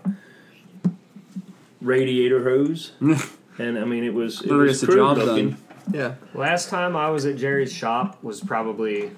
[1.80, 2.92] radiator hose,
[3.60, 5.50] and I mean it was it Literally was gets the crude job looking.
[5.50, 5.58] done.
[5.92, 6.14] Yeah.
[6.34, 9.10] Last time I was at Jerry's shop was probably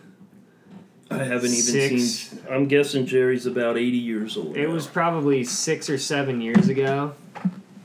[1.11, 2.03] I haven't even Six.
[2.05, 2.39] seen.
[2.51, 4.57] I'm guessing Jerry's about 80 years old.
[4.57, 4.73] it now.
[4.75, 7.13] was probably six or seven years ago.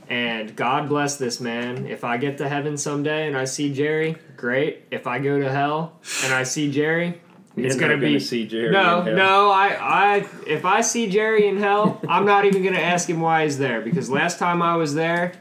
[0.08, 1.86] And God bless this man.
[1.86, 4.84] If I get to heaven someday and I see Jerry, great.
[4.90, 7.20] If I go to hell and I see Jerry,
[7.56, 8.70] it's You're gonna be see Jerry.
[8.70, 9.16] no, in hell.
[9.16, 9.50] no.
[9.50, 13.44] I, I, if I see Jerry in hell, I'm not even gonna ask him why
[13.44, 15.32] he's there because last time I was there,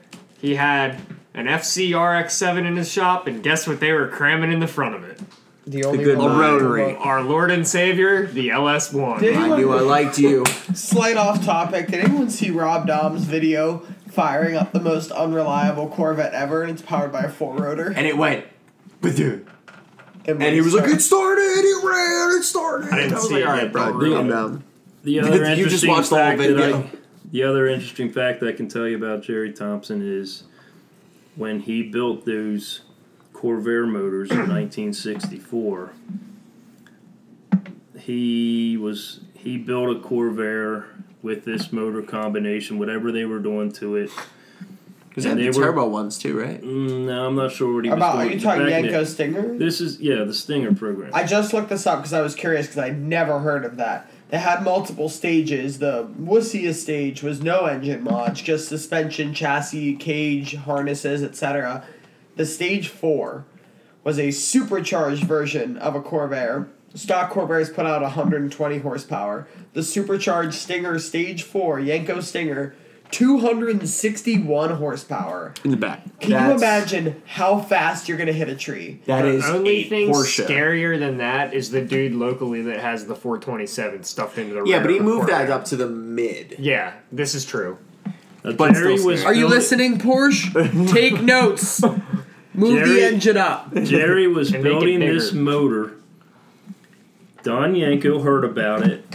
[0.47, 0.97] he had
[1.33, 4.95] an FC RX-7 in his shop, and guess what they were cramming in the front
[4.95, 5.19] of it?
[5.65, 6.95] The only good one- rotary.
[6.95, 9.19] Our Lord and Savior, the LS1.
[9.19, 10.45] Did I knew I liked you.
[10.73, 11.87] Slight off topic.
[11.89, 13.79] Did anyone see Rob Dahm's video
[14.09, 17.91] firing up the most unreliable Corvette ever, and it's powered by a four rotor?
[17.93, 18.45] And it went.
[19.01, 19.45] But dude.
[20.25, 22.89] And, And he was like, it started, it ran, it started.
[22.93, 24.63] I didn't was see like, it all right, yet, bro, calm down.
[25.03, 26.77] The other You just interesting watched the whole fact that video.
[26.79, 26.89] I,
[27.31, 30.43] the other interesting fact I can tell you about Jerry Thompson is
[31.35, 32.81] when he built those
[33.33, 35.91] Corvair motors in 1964.
[37.99, 40.85] He was he built a Corvair
[41.21, 44.09] with this motor combination, whatever they were doing to it.
[45.09, 46.61] Because And they had they the were- turbo ones too, right?
[46.61, 49.05] Mm, no, I'm not sure what he was About are you talking Back then- Yenko
[49.05, 49.57] Stinger?
[49.57, 51.09] This is yeah, the Stinger program.
[51.13, 54.09] I just looked this up because I was curious because I'd never heard of that.
[54.29, 55.79] They had multiple stages.
[55.79, 61.85] The wussiest stage was no engine mods, just suspension, chassis, cage, harnesses, etc.
[62.35, 63.45] The stage four
[64.03, 66.67] was a supercharged version of a Corvair.
[66.93, 69.47] Stock Corvairs put out 120 horsepower.
[69.73, 72.75] The supercharged Stinger Stage 4 Yenko Stinger
[73.11, 75.53] 261 horsepower.
[75.63, 76.03] in the back.
[76.19, 78.99] Can you That's- imagine how fast you're going to hit a tree?
[79.05, 80.45] That the is only a thing Porsche.
[80.45, 84.77] scarier than that is the dude locally that has the 427 stuffed into the Yeah,
[84.77, 85.49] rear but he of the moved that Corvette.
[85.51, 86.55] up to the mid.
[86.59, 87.77] Yeah, this is true.
[88.43, 89.25] But Jerry still was.
[89.25, 90.91] Are you listening, Porsche?
[90.93, 91.81] Take notes.
[92.53, 93.73] Move Jerry- the engine up.
[93.83, 95.13] Jerry was And make it building bigger.
[95.13, 95.93] this motor.
[97.43, 99.05] Don Yenko heard about it,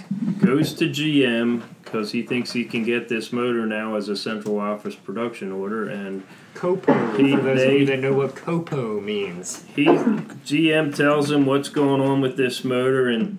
[0.40, 4.58] goes to GM because he thinks he can get this motor now as a central
[4.58, 6.22] office production order, and
[6.54, 9.64] Copo, He- for those of you that know what Copo means.
[9.74, 13.38] he GM tells him what's going on with this motor, and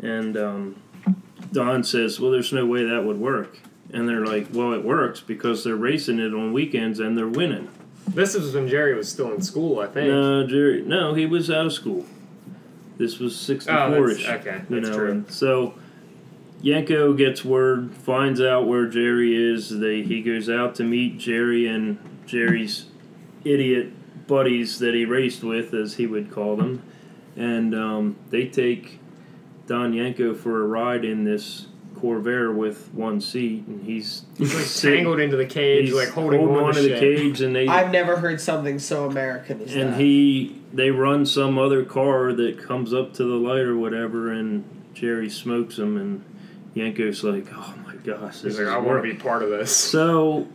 [0.00, 0.76] and um,
[1.52, 3.56] Don says, "Well, there's no way that would work,"
[3.92, 7.68] and they're like, "Well, it works because they're racing it on weekends and they're winning."
[8.08, 10.08] This was when Jerry was still in school, I think.
[10.08, 10.82] No, Jerry.
[10.82, 12.04] No, he was out of school.
[12.98, 15.24] This was sixty Oh, four that's, okay, you that's know, true.
[15.28, 15.74] so
[16.62, 19.68] Yenko gets word, finds out where Jerry is.
[19.80, 22.86] They he goes out to meet Jerry and Jerry's
[23.44, 23.92] idiot
[24.26, 26.82] buddies that he raced with, as he would call them,
[27.36, 28.98] and um, they take
[29.66, 34.64] Don Yenko for a ride in this Corvair with one seat, and he's He's like
[34.64, 37.18] sitting- tangled into the cage, he's like holding, on onto to the shit.
[37.18, 39.80] cage, and they I've never heard something so American as that.
[39.82, 40.00] and that.
[40.00, 44.64] he they run some other car that comes up to the light or whatever and
[44.92, 46.24] jerry smokes him and
[46.74, 49.74] Yenko's like oh my gosh this He's like, I want to be part of this.
[49.76, 50.48] so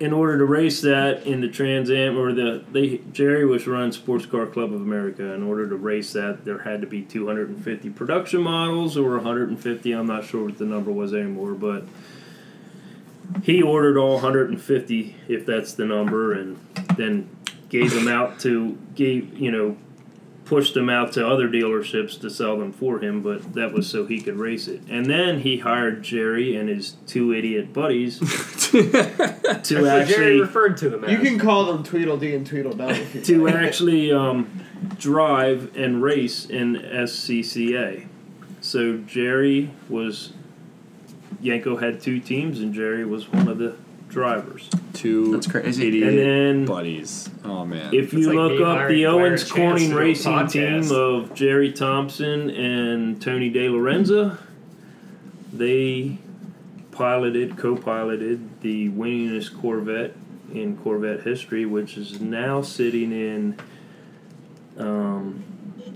[0.00, 3.92] in order to race that in the trans am or the they jerry was running
[3.92, 5.32] sports car club of america.
[5.32, 10.06] In order to race that there had to be 250 production models or 150 i'm
[10.06, 11.84] not sure what the number was anymore but
[13.42, 16.58] he ordered all 150 if that's the number and
[16.96, 17.28] then
[17.68, 19.76] gave them out to gave you know
[20.48, 24.06] pushed them out to other dealerships to sell them for him but that was so
[24.06, 28.18] he could race it and then he hired jerry and his two idiot buddies
[28.70, 31.10] to That's what Jerry actually referred to them as.
[31.10, 33.54] you can call them Tweedledee and Tweedledum if you to like.
[33.54, 34.64] actually um,
[34.98, 38.06] drive and race in SCCA.
[38.60, 40.32] So Jerry was
[41.42, 43.76] Yenko had two teams, and Jerry was one of the
[44.08, 44.68] drivers.
[44.94, 45.88] Two That's crazy.
[45.88, 47.28] idiot And then buddies.
[47.44, 47.94] Oh man.
[47.94, 50.00] if you like look me up hiring the Larry Owens Chance Corning to do a
[50.00, 50.88] racing podcast.
[50.88, 54.38] team of Jerry Thompson and Tony De Lorenzo,
[55.52, 56.18] they
[56.92, 60.14] piloted, co-piloted the winningest Corvette
[60.52, 63.58] in Corvette history, which is now sitting in.
[64.78, 65.44] Um,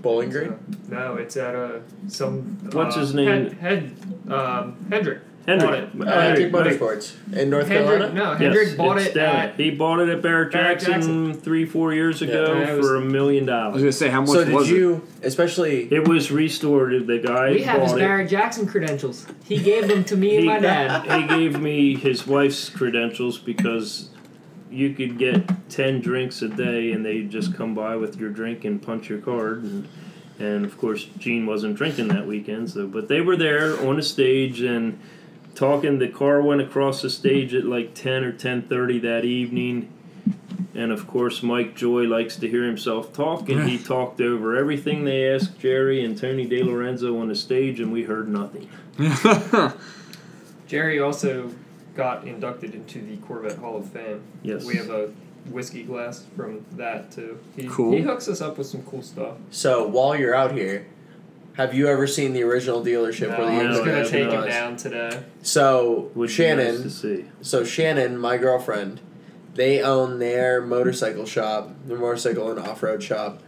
[0.01, 0.59] Bowling Green.
[0.89, 2.59] No, it's at a some.
[2.73, 3.51] What's uh, his name?
[3.51, 5.21] Head, head um, Hendrick.
[5.45, 5.83] Hendrick.
[5.83, 6.13] Uh, bought it.
[6.13, 6.79] Antique Hendrick.
[6.79, 8.13] Motorsports in North Hendrick, Carolina.
[8.13, 9.55] no, Yes, Hendrick bought it down- at.
[9.59, 10.91] He bought it at Barrett Barrett Jackson,
[11.27, 11.33] Jackson.
[11.41, 13.71] three, four years ago Yeah, for a million dollars.
[13.71, 17.07] I was gonna say how much So did was you, especially It was restored.
[17.07, 17.99] The guy We have his it.
[17.99, 19.27] Barrett Jackson credentials.
[19.43, 21.05] He gave them to me and my dad.
[21.21, 24.09] he gave me his wife's credentials because
[24.71, 28.63] you could get 10 drinks a day and they'd just come by with your drink
[28.65, 29.87] and punch your card and
[30.39, 34.01] and of course Gene wasn't drinking that weekend so but they were there on a
[34.01, 34.97] stage and
[35.55, 39.89] talking the car went across the stage at like 10 or 10:30 that evening
[40.75, 45.03] and of course Mike Joy likes to hear himself talk and he talked over everything
[45.05, 48.67] they asked Jerry and Tony De Lorenzo on the stage and we heard nothing
[50.67, 51.51] Jerry also
[51.95, 54.21] got inducted into the Corvette Hall of Fame.
[54.41, 54.65] Yes.
[54.65, 55.11] We have a
[55.51, 57.37] whiskey glass from that too.
[57.55, 57.91] He, Cool.
[57.91, 59.35] He hooks us up with some cool stuff.
[59.51, 60.87] so while you're out here,
[61.57, 64.23] have you ever seen the original dealership No, where the I'm just No, gonna take
[64.31, 64.49] him nice.
[64.51, 65.23] down today.
[65.41, 67.25] So Would be nice Shannon, to see.
[67.41, 68.99] so Shannon, my girlfriend,
[69.53, 73.41] they own their motorcycle shop, their motorcycle and off-road shop,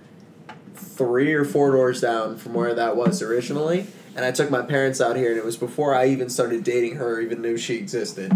[0.75, 3.87] three or four doors down from where that was originally.
[4.15, 6.95] And I took my parents out here, and it was before I even started dating
[6.95, 8.31] her, or even knew she existed.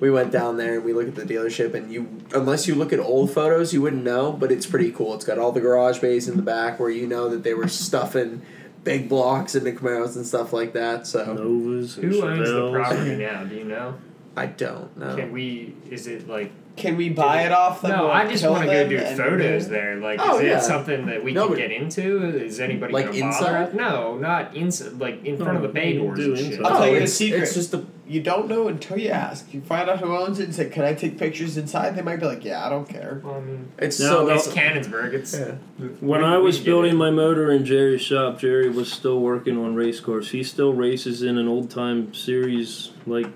[0.00, 2.92] We went down there and we looked at the dealership, and you, unless you look
[2.94, 4.32] at old photos, you wouldn't know.
[4.32, 5.12] But it's pretty cool.
[5.14, 7.68] It's got all the garage bays in the back where you know that they were
[7.68, 8.40] stuffing
[8.84, 11.06] big blocks into Camaros and stuff like that.
[11.06, 13.44] So Novas and Who owns the property now?
[13.44, 13.94] Do you know?
[14.36, 15.16] I don't know.
[15.16, 15.74] Can we?
[15.90, 16.52] Is it like?
[16.76, 17.90] Can we buy it off them?
[17.90, 19.96] No, or I just kill want to go them do and- photos there.
[19.96, 20.58] Like, Oh, is yeah.
[20.58, 22.24] it something that we No, can but- get into?
[22.40, 23.26] Is anybody Like gonna bother?
[23.48, 23.68] inside?
[23.70, 23.74] us?
[23.74, 25.00] No, not inside.
[25.00, 26.52] Like in front of the bay doors do and shit.
[26.52, 26.64] inside.
[26.64, 27.42] I'll tell you oh, a it's, secret.
[27.42, 29.52] It's just the You don't know until you ask.
[29.52, 32.20] You find out who owns it and say, "Can I take pictures inside?" They might
[32.20, 34.34] be like, "Yeah, I don't care." Well, I mean, it's No, so no.
[34.34, 35.12] it's Canonsburg.
[35.12, 35.54] It's Yeah.
[36.00, 39.74] When we- I was building my motor in Jerry's shop, Jerry was still working on
[39.74, 40.30] race cars.
[40.30, 43.26] He still races in an old time series, like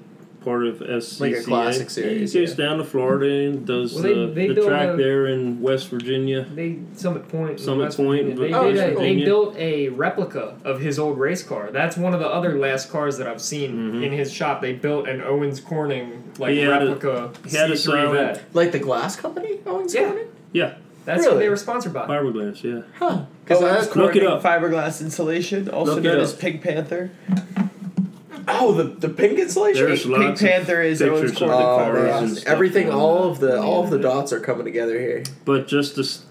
[0.44, 1.20] part of SCCA.
[1.20, 2.64] Like a classic series, He goes yeah.
[2.66, 5.60] down to Florida and does Well, they- the, they the built track a- there in
[5.60, 6.46] West Virginia.
[6.54, 7.60] They Summit Point.
[7.60, 9.00] Summit West Point, Virginia, They, oh, did a, cool.
[9.02, 11.70] they built a replica of his old race car.
[11.72, 14.04] That's one of the other last cars that I've seen Mhm.
[14.04, 14.60] in his shop.
[14.60, 17.30] They built an Owens Corning like He had a- replica.
[17.48, 17.76] he had a C3
[18.06, 20.06] silent- like the glass company owns Yeah.
[20.08, 20.26] Corning?
[20.52, 20.74] Yeah,
[21.04, 22.06] That's what they were sponsored by.
[22.06, 22.62] fiberglass.
[22.62, 22.82] Yeah.
[22.98, 23.22] Huh.
[23.44, 24.42] Because Oh, I that's was Look it Corning up.
[24.42, 26.22] fiberglass insulation, also Look known up.
[26.22, 27.10] as Pink Panther.
[28.64, 29.84] Oh, the the pink insulation.
[29.84, 32.18] There's Pink lots of Panther is Owens pictures of Corning the Oh, cars fiberglass.
[32.22, 34.14] and stuff everything, on all of the all of the internet.
[34.16, 35.22] dots are coming together here.
[35.44, 36.24] But just to s-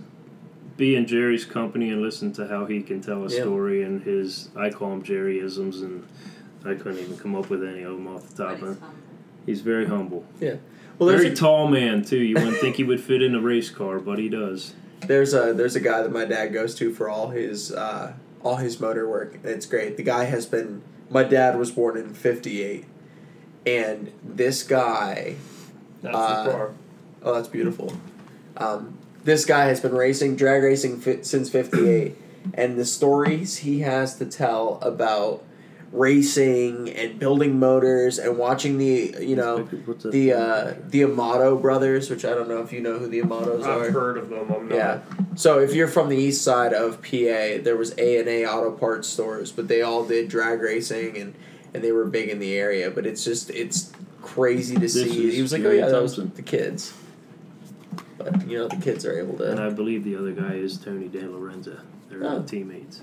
[0.77, 3.41] be in Jerry's company and listen to how he can tell a Yeah.
[3.41, 6.03] story and his, I call him Jerryisms, and
[6.65, 8.61] I couldn't even come up with any of them off the top.
[8.61, 8.77] of
[9.45, 10.23] He's very humble.
[10.39, 10.55] Yeah.
[10.97, 12.17] Well, there's very a, tall man too.
[12.17, 14.73] You wouldn't think he would fit in a race car, but he does.
[15.07, 18.13] there's a there's a guy that my dad goes to for all his uh,
[18.43, 19.39] all his motor work.
[19.43, 19.97] It's great.
[19.97, 20.81] The guy has been.
[21.11, 22.85] My dad was born in '58,
[23.65, 25.35] and this guy.
[26.01, 26.69] That's Uh.
[27.23, 27.93] Oh, that's beautiful.
[28.57, 32.15] Um, this guy has been racing drag racing fi- since '58,
[32.55, 35.43] and the stories he has to tell about
[35.91, 39.63] racing and building motors and watching the you know
[40.03, 43.65] the uh, the Amato brothers, which I don't know if you know who the Amatos
[43.65, 43.85] are.
[43.85, 44.51] I've heard of them.
[44.51, 44.75] I'm not.
[44.75, 44.99] Yeah.
[45.35, 48.71] So if you're from the east side of PA, there was A and A auto
[48.71, 51.33] parts stores, but they all did drag racing and
[51.73, 52.89] and they were big in the area.
[52.91, 55.27] But it's just it's crazy to see.
[55.27, 56.93] is He was like, oh Jerry yeah, that was the kids.
[58.17, 59.51] But you know the kids are able to.
[59.51, 59.59] And.
[59.59, 61.79] I believe the other guy is Tony De Lorenzo.
[62.09, 62.43] They're Oh.
[62.43, 63.01] teammates.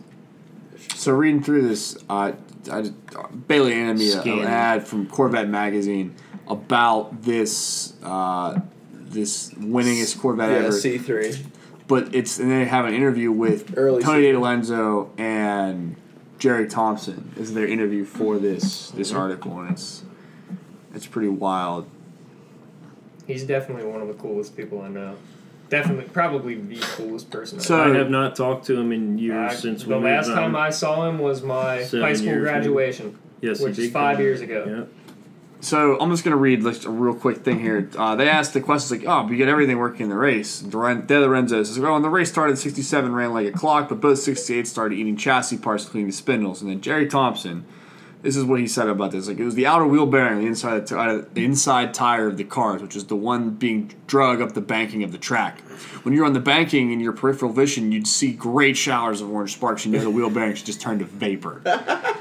[0.94, 2.32] So reading through this, uh,
[2.70, 6.14] I just, uh, Bailey handed me an ad from Corvette magazine
[6.48, 8.60] about this uh,
[8.92, 10.72] this winningest Corvette Yeah, ever.
[10.72, 11.34] C three.
[11.86, 14.42] But it's and they have an interview with Early Tony season.
[14.42, 15.96] DeLorenzo and
[16.38, 17.32] Jerry Thompson.
[17.38, 19.18] Is their interview for this this Mm-hmm.
[19.20, 20.02] article, and it's
[20.94, 21.86] it's pretty wild.
[23.26, 25.16] He's definitely one of the coolest people I know.
[25.70, 27.58] Definitely, probably the coolest person.
[27.58, 30.28] I So- I have not talked to him in years I- since we the last
[30.28, 30.56] time.
[30.56, 32.40] I saw him was my high school years, maybe.
[32.40, 34.64] graduation, yes, which he is five years ago.
[34.66, 34.84] Yeah.
[35.60, 37.90] So I'm just gonna read like a real quick thing here.
[37.98, 40.60] Uh, they asked the questions like, "Oh, but you get everything working in the race."
[40.60, 44.00] Duran- De Lorenzo says, "Oh, and the race started 67, ran like a clock, but
[44.00, 47.64] both 68 started eating chassis parts, cleaning the spindles." And then Jerry Thompson,
[48.28, 50.46] this is what he said about this: like it was the outer wheel bearing, the
[50.46, 54.42] inside the, ti- the inside tire of the cars, which is the one being drug
[54.42, 55.60] up the banking of the track.
[56.04, 59.54] When you're on the banking in your peripheral vision, you'd see great showers of orange
[59.54, 59.86] sparks.
[59.86, 61.62] You know the wheel bearings just turned to vapor.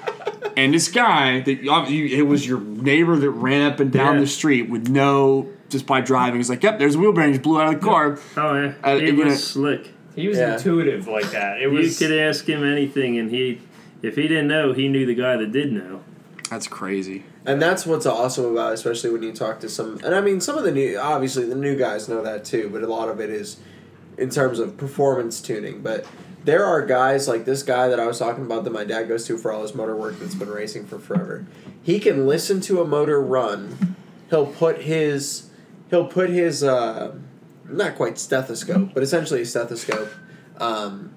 [0.56, 4.22] And this guy that you- it was your neighbor that ran up and down Yeah.
[4.22, 6.40] the street with no just by driving.
[6.40, 8.74] He's like, "Yep, there's a wheel bearing just blew out of the car." Oh yeah,
[8.84, 9.92] Uh, he you was know- slick.
[10.16, 10.56] He was Yeah.
[10.56, 11.62] intuitive like that.
[11.62, 12.02] It was.
[12.02, 13.60] you could ask him anything, and he,
[14.08, 16.04] if he didn't know, he knew the guy that did know.
[16.50, 17.26] That's crazy.
[17.46, 20.00] And that's what's awesome about, it, especially when you talk to some.
[20.04, 22.84] And I mean, some of the new, obviously, the new guys know that too, but
[22.84, 23.58] a lot of it is
[24.18, 25.82] in terms of performance tuning.
[25.82, 26.06] But
[26.46, 29.26] there are guys like this guy that I was talking about that my dad goes
[29.26, 31.46] to for all his motor work that's been racing for forever.
[31.84, 33.98] He can listen to a motor run.
[34.30, 35.50] He'll put his,
[35.90, 37.16] he'll put his, uh,
[37.66, 40.10] not quite stethoscope, but essentially a stethoscope,
[40.58, 41.14] um,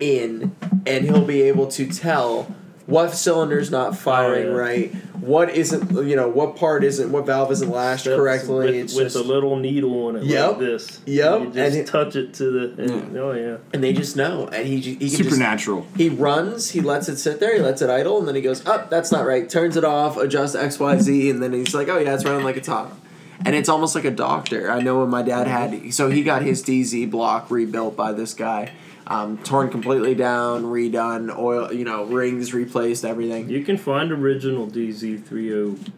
[0.00, 0.54] in,
[0.86, 2.54] and he'll be able to tell
[2.86, 4.56] what cylinder's not firing Oh, yeah.
[4.56, 8.56] right, what isn't, you know, what part isn't, what valve isn't lashed That's correctly.
[8.56, 10.50] with, it's with just, a little needle on it Yep.
[10.50, 11.00] like this.
[11.06, 11.40] Yep.
[11.40, 12.82] You just And it- touch it to the.
[12.82, 13.16] And, mm.
[13.16, 13.56] Oh yeah.
[13.72, 15.86] and they just know, and he, he can just Supernatural.
[15.96, 18.66] He runs, he lets it sit there, he lets it idle, and then he goes,
[18.66, 19.48] up, that's not right.
[19.48, 22.60] Turns it off, adjusts XYZ, and then he's like, oh yeah, it's running like a
[22.60, 22.94] top.
[23.46, 24.70] And it's almost like a doctor.
[24.70, 25.84] I know when my dad mm-hmm.
[25.84, 28.72] had, so he got his DZ block rebuilt by this guy,
[29.06, 33.48] um, torn completely down, redone, oil, you know, rings replaced, everything.
[33.48, 35.92] You can find original DZ three hundred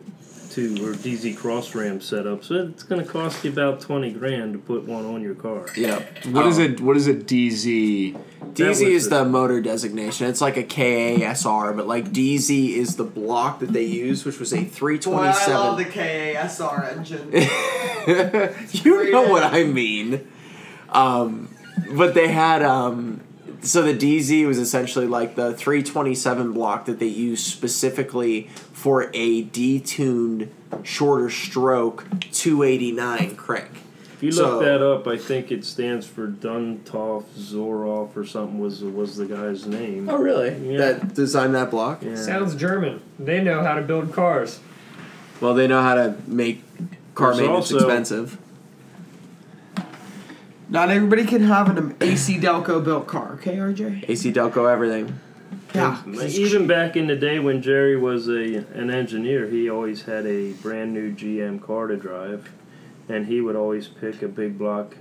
[0.50, 2.50] two or DZ cross ram setups.
[2.50, 5.66] It's going to cost you about twenty grand to put one on your car.
[5.76, 6.24] Yep.
[6.32, 6.62] What is Oh.
[6.62, 6.80] it?
[6.80, 7.26] What is it?
[7.26, 8.16] DZ.
[8.54, 10.28] DZ is the- the motor designation.
[10.28, 14.52] It's like a KASR, but like DZ is the block that they use, which was
[14.54, 15.76] a 327.
[15.76, 17.32] the KASR engine.
[18.84, 20.26] you know what I mean.
[20.88, 21.48] Um,
[21.94, 23.20] but they had um,
[23.62, 29.44] so the DZ was essentially like the 327 block that they used specifically for a
[29.44, 30.48] detuned
[30.82, 33.70] shorter stroke 289 crank.
[34.14, 38.58] If you So- look that up, I think it stands for Duntov Zoroff or something
[38.58, 40.08] was was the guy's name.
[40.08, 40.54] Oh, really?
[40.72, 40.78] Yeah.
[40.78, 42.02] That designed that block?
[42.02, 42.16] Yeah.
[42.16, 43.00] Sounds German.
[43.18, 44.60] They know how to build cars.
[45.40, 46.62] Well, they know how to make
[47.14, 48.38] car There's maintenance also- expensive.
[50.68, 54.08] Not everybody can have an AC Delco built car, okay, RJ?
[54.08, 55.20] AC Delco, everything.
[55.74, 56.02] Yeah.
[56.06, 60.52] Even back in the day when Jerry was a an engineer, he always had a
[60.54, 62.50] brand new GM car to drive,
[63.08, 64.96] and he would always pick a big block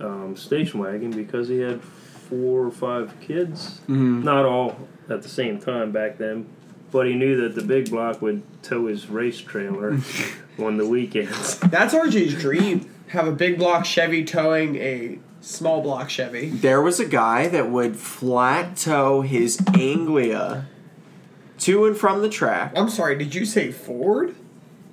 [0.00, 3.80] um, station wagon because he had four or five kids.
[3.88, 4.22] Mhm.
[4.22, 4.76] Not all
[5.08, 6.46] at the same time back then,
[6.92, 9.98] but he knew that the big block would tow his race trailer
[10.58, 11.58] on the weekends.
[11.60, 12.88] That's RJ's dream.
[13.08, 16.48] Have a big block Chevy towing a small block Chevy.
[16.50, 20.66] There was a guy that would flat tow his Anglia
[21.58, 22.72] to and from the track.
[22.76, 24.34] I'm sorry, did you say Ford?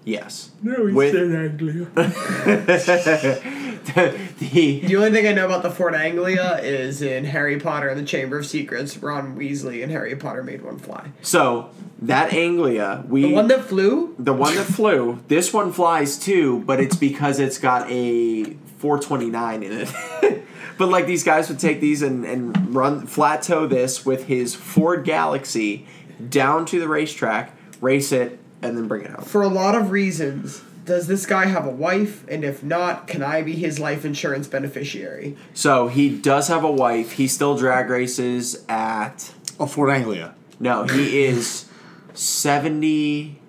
[0.05, 0.51] Yes.
[0.61, 1.87] No, he With- said Anglia.
[4.39, 7.99] the, The only thing I know about the Ford Anglia is in Harry Potter and
[7.99, 11.11] the Chamber of Secrets, Ron Weasley and Harry Potter made one fly.
[11.21, 11.69] so
[12.01, 14.15] that Anglia, we The one that flew?
[14.19, 15.19] the one that flew.
[15.27, 18.43] This one flies too, but it's because it's got a
[18.79, 20.43] 429 in it.
[20.77, 24.53] but like these guys would take these and, and run flat tow this with his
[24.55, 25.85] Ford Galaxie
[26.29, 29.23] down to the racetrack, race it, and then bring it home.
[29.23, 32.25] For a lot of reasons, does this guy have a wife?
[32.27, 35.37] And if not, can I be his life insurance beneficiary?
[35.53, 37.13] So he does have a wife.
[37.13, 39.33] He still drag races at.
[39.59, 40.35] Oh, Ford Anglia.
[40.59, 41.65] No, he is
[42.13, 43.39] seventy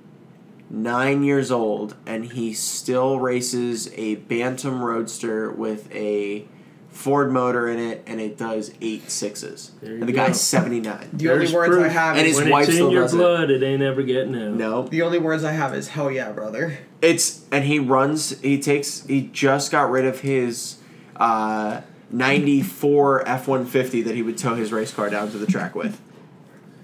[0.71, 6.47] nine years old, and he still races a Bantam Roadster with a
[6.95, 9.73] Ford motor in it, and it does eight sixes.
[9.83, 10.27] And the go.
[10.27, 11.09] guy's seventy nine.
[11.13, 13.13] The There's only words I have And is, his when wife it's still your does
[13.15, 13.17] it.
[13.19, 13.63] blood, it.
[13.63, 14.53] ain't ever getting out.
[14.55, 16.79] No, the only words I have is hell yeah, brother.
[17.03, 18.41] It's and he runs.
[18.41, 19.05] He takes.
[19.07, 20.79] He just got rid of his
[21.17, 21.81] uh,
[22.11, 25.75] '94 F one fifty that he would tow his race car down to the track
[25.75, 26.01] with,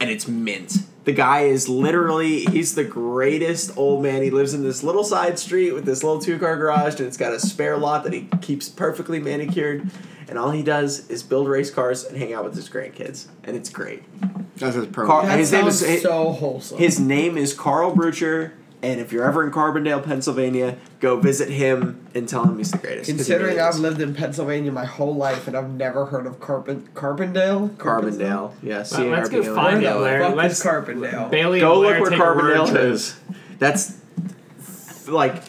[0.01, 0.79] and it's mint.
[1.05, 2.45] The guy is literally.
[2.45, 4.23] He's the greatest old man.
[4.23, 7.17] He lives in this little side street with this little two car garage, and it's
[7.17, 9.91] got a spare lot that he keeps perfectly manicured.
[10.29, 13.57] And all he does is build race cars and hang out with his grandkids, and
[13.57, 14.03] it's great.
[14.59, 15.07] That's his pro.
[15.07, 16.79] Carl- That his name sounds is- so wholesome.
[16.79, 22.07] His name is Carl Brucher, and if you're ever in Carbondale, Pennsylvania, go visit him
[22.15, 23.09] and tell him he's the greatest.
[23.11, 27.71] Considering I've lived in Pennsylvania my whole life and I've never heard of Carbon Carbondale.
[27.77, 28.77] Carbondale, yeah.
[28.77, 30.01] Well, C A R let's go find D it, A L.
[30.01, 30.25] Larry.
[30.25, 31.31] Fuck Let's is Carbondale.
[31.31, 31.61] Bailey.
[31.61, 33.21] Go look where take a road Carbondale is.
[33.59, 33.97] That's
[35.09, 35.43] like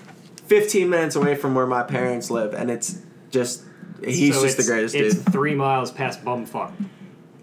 [0.48, 3.64] 15 minutes away from where my parents live, and it's just
[4.04, 5.32] he's So just the greatest It's dude.
[5.32, 6.72] three miles past bumfuck.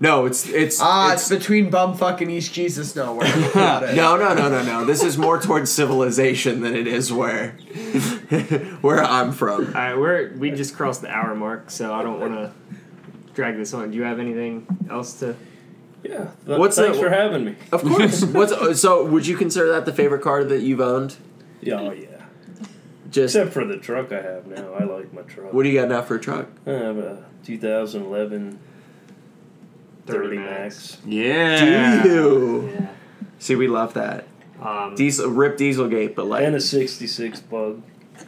[0.00, 3.26] No, it's it's Ah, it's, it's, between bumfuck and East Jesus nowhere.
[3.54, 4.84] Got no, no, no, no, no.
[4.84, 7.50] This is more towards civilization than it is where
[8.80, 9.66] where I'm from.
[9.66, 12.52] All right, we're we just crossed the hour mark, so I don't want to
[13.34, 13.90] drag this on.
[13.90, 15.34] Do you have anything else to?
[16.04, 16.30] Yeah.
[16.46, 17.56] Th- What's thanks the- for having me.
[17.72, 18.24] Of course.
[18.24, 19.04] What's so?
[19.04, 21.16] Would you consider that the favorite car that you've owned?
[21.60, 22.06] Yeah, oh yeah.
[23.10, 24.74] Just Except for the truck I have now.
[24.74, 25.52] I like my truck.
[25.52, 26.46] what do you got now for a truck?
[26.66, 28.58] I have a 2011
[30.08, 30.98] 30 30 Max.
[31.06, 32.02] Yeah.
[32.02, 32.70] Do you?
[32.74, 32.86] Yeah.
[33.38, 34.26] See, we love that.
[34.60, 37.82] Um, Diesel, rip Dieselgate, but like And a 66 bug.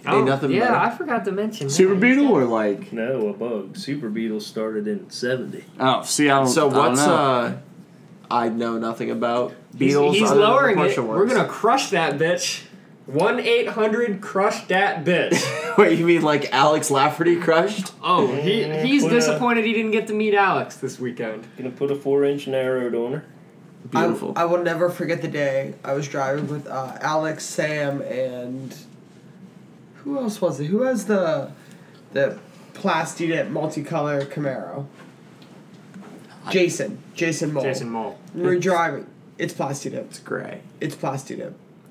[0.06, 0.76] oh, nothing yeah, better.
[0.76, 1.72] I forgot to mention that.
[1.72, 2.92] Super Beetle or like?
[2.92, 3.76] No, a bug.
[3.76, 5.64] Super Beetle started in 70.
[5.80, 6.46] Oh, see, I don't.
[6.46, 7.14] So I don't what's know.
[7.14, 7.56] uh?
[8.30, 10.12] I know nothing about He's, Beatles.
[10.14, 10.96] he's other lowering it.
[10.96, 12.62] Porsche We're gonna crush that bitch.
[13.12, 15.76] One eight hundred crushed that bitch.
[15.78, 17.92] Wait, you mean like Alex Lafferty crushed?
[18.02, 21.46] Oh, he Yeah, he's put a- disappointed he didn't get to meet Alex this weekend.
[21.56, 23.24] Gonna put a 4 inch narrowed on her.
[23.90, 24.34] Beautiful.
[24.36, 28.76] I, I will never forget the day I was driving with uh, Alex, Sam, and
[29.96, 30.66] who else was it?
[30.66, 31.50] Who has the
[32.12, 32.38] the
[32.74, 34.86] plastic multicolor Camaro?
[36.50, 36.98] Jason.
[37.14, 37.62] Jason Mole.
[37.62, 38.18] Jason Mole.
[38.34, 39.06] We're driving.
[39.38, 40.60] It's plastic it's gray.
[40.80, 41.40] It's plastic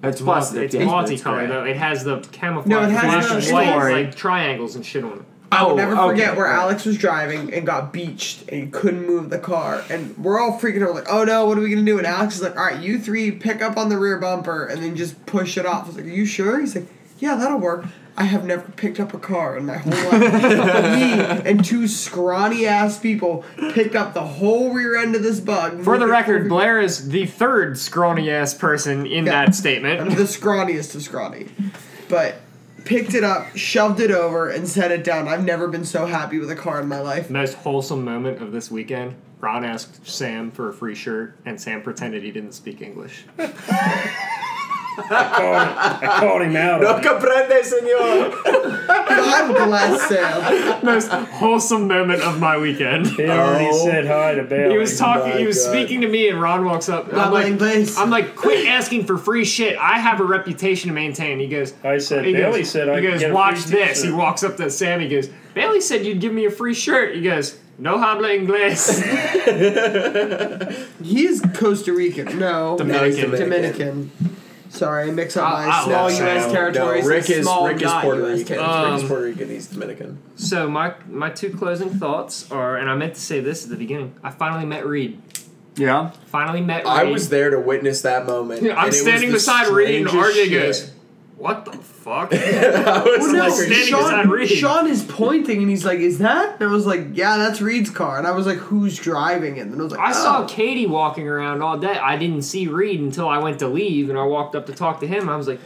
[0.01, 0.11] dip.
[0.11, 0.63] It's Multi- plastic.
[0.63, 1.63] It's yeah, but multicolored though.
[1.65, 5.03] It has the camouflage No, it has flash the- white, it like triangles and shit
[5.03, 5.21] on it.
[5.51, 6.59] I will Oh, never okay, forget where right.
[6.59, 9.83] Alex was driving and got beached and he couldn't move the car.
[9.89, 11.97] And we're all freaking out, like, oh no, what are we gonna do?
[11.97, 14.83] And Alex is like, all right, you three pick up on the rear bumper and
[14.83, 15.85] then just push it off.
[15.85, 16.59] I was like, are you sure?
[16.59, 16.85] He's like,
[17.17, 17.85] yeah, that'll work.
[18.19, 20.93] I have never picked up a car in my whole life.
[21.43, 25.83] me and two scrawny ass people picked up the whole rear end of this bug.
[25.85, 29.31] For the record, Blair is the third scrawny ass person in Yeah.
[29.31, 30.09] that I'm statement.
[30.17, 31.47] the scrawniest of scrawny.
[32.09, 32.35] But
[32.83, 35.29] picked it up, shoved it over, and set it down.
[35.29, 37.29] I've never been so happy with a car in my life.
[37.29, 39.15] Most wholesome moment of this weekend.
[39.39, 43.23] Ron asked Sam for a free shirt, and Sam pretended he didn't speak English.
[45.09, 46.81] I called, I called him out.
[46.81, 48.43] No comprende, señor.
[49.07, 50.85] God bless Sam.
[50.85, 53.07] Most wholesome moment of my weekend.
[53.07, 53.85] He already Oh.
[53.85, 54.71] said hi to Bailey.
[54.73, 55.31] He was talking.
[55.33, 55.71] my He was God.
[55.71, 57.13] speaking to me, and Ron walks up.
[57.13, 57.97] I'm like, inglés.
[57.97, 59.77] I'm like, quit asking for free shit.
[59.77, 61.39] I have a reputation to maintain.
[61.39, 61.73] He goes.
[61.83, 63.97] I said, He Bailey goes, said I he goes, get a watch free this.
[64.01, 64.99] He t-shirt." walks up to Sam.
[64.99, 67.15] He goes, Bailey said you'd give me a free shirt.
[67.15, 69.01] He goes, no habla inglés.
[71.03, 72.37] He is Costa Rican.
[72.39, 72.77] No.
[72.77, 73.31] Dominican.
[73.31, 74.11] Dominican.
[74.69, 76.43] Sorry, I mix up I- my I small love U.S.
[76.43, 76.51] Sam.
[76.53, 77.03] territories.
[77.03, 78.45] No, Rick and is small Rick is not Puerto US Rican.
[78.57, 78.83] territories.
[78.83, 79.49] Rick is Um, Puerto Rican.
[79.49, 80.17] He's Dominican.
[80.35, 83.75] so my my two closing thoughts are, and I meant to say this at the
[83.77, 84.13] beginning.
[84.23, 85.21] I finally met Reed.
[85.75, 86.11] Yeah.
[86.27, 86.87] Finally met Reed.
[86.87, 88.61] I was there to witness that moment.
[88.63, 90.51] I'm and it was standing the beside Reed, and strangest RJ shit.
[90.51, 90.91] goes,
[91.37, 91.71] "What the
[92.09, 94.49] fuck?" I was Well, no, standing Sean, beside Reed.
[94.49, 97.89] Sean is pointing and he's like, "Is that?" And I was like, "Yeah, that's Reed's
[97.89, 100.47] car." And I was like, "Who's driving it?" And I was like, I saw "Oh."
[100.47, 101.97] Katie walking around all day.
[101.97, 104.99] I didn't see Reed until I went to leave, and I walked up to talk
[105.01, 105.29] to him.
[105.29, 105.59] I was like,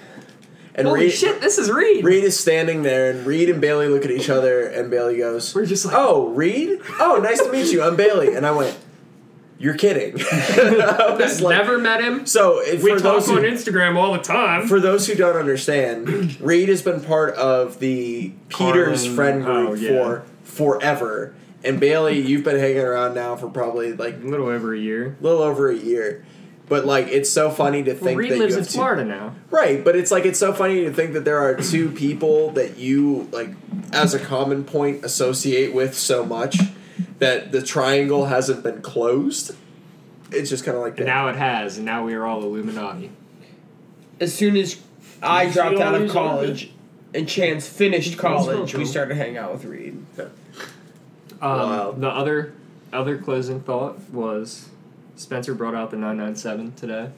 [0.76, 3.88] and "Holy Reed, shit, this is Reed!" Reed is standing there, and Reed and Bailey
[3.88, 6.80] look at each other, and Bailey goes, We're just like, "Oh, Reed?
[7.00, 7.84] Oh, nice to meet you.
[7.84, 8.76] I'm Bailey." And I went,
[9.64, 12.26] "You're kidding." I was like, never met him.
[12.26, 14.68] so if We for talk those on who, Instagram all the time.
[14.68, 19.68] for those who don't understand, Reed has been part of the Peters Carlin- friend oh,
[19.68, 19.90] group oh, yeah.
[19.90, 21.34] for forever.
[21.64, 25.16] And Bailey, you've been hanging around now for probably like a little over a year.
[25.20, 26.26] a little over a year.
[26.68, 28.78] But like, it's so funny to Well, think Reed that lives you in have two,
[28.78, 29.36] Florida now.
[29.50, 29.84] right.
[29.84, 33.30] But it's like it's so funny to think that there are two people that you
[33.32, 33.50] like
[33.94, 36.58] as a common point associate with so much
[37.20, 39.56] that the triangle hasn't been closed.
[40.32, 43.12] It's just kind of like And now it has, and now we are all Illuminati.
[44.20, 44.80] As soon as
[45.22, 46.72] I you dropped out of college
[47.14, 50.04] and Chance finished college, we started hanging out with Reed.
[50.20, 50.30] Um,
[51.42, 51.92] Wow.
[51.92, 52.54] The other
[52.92, 54.70] other closing thought was
[55.16, 57.10] Spencer brought out the 997 today,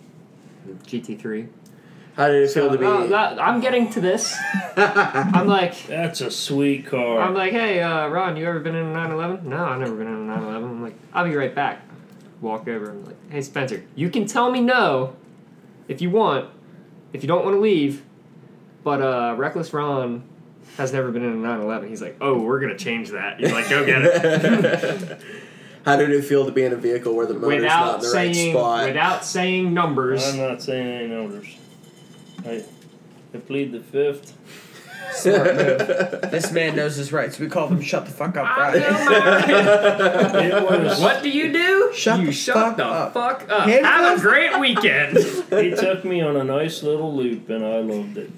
[0.83, 1.47] GT3.
[2.16, 2.86] How did it feel to be?
[2.86, 4.36] uh, that- I'm getting to this.
[4.78, 7.20] I'm like, That's a sweet car.
[7.20, 9.49] I'm like, hey, uh, Ron, you ever been in a 911?
[9.49, 10.70] No, I've never been in a 911.
[10.70, 11.82] I'm like, I'll be right back.
[12.41, 12.91] Walk over.
[12.91, 15.16] I'm like, hey, Spencer, you can tell me no
[15.88, 16.49] if you want,
[17.11, 18.03] if you don't want to leave,
[18.84, 20.24] but uh, Reckless Ron
[20.78, 21.89] has never been in a 911.
[21.89, 23.39] He's like, oh, we're gonna change that.
[23.39, 25.22] He's like, go get it.
[25.86, 28.09] How did it feel to be in a vehicle where the motor's not without in
[28.09, 28.88] the right spot?
[28.88, 30.28] without saying numbers.
[30.28, 31.45] I'm not saying any numbers.
[32.45, 32.63] I,
[33.33, 34.33] I plead the fifth.
[35.13, 35.77] Smart move.
[36.31, 37.37] this man knows his rights.
[37.39, 38.81] We call them shut the fuck up I right.
[38.81, 40.53] my- It
[40.85, 40.99] was.
[40.99, 41.91] what do you do?
[41.93, 43.13] Shut you the shut fuck the up.
[43.13, 43.67] fuck up.
[43.69, 45.17] Hand Have a great weekend.
[45.17, 48.29] He took me on a nice little loop, and I loved it.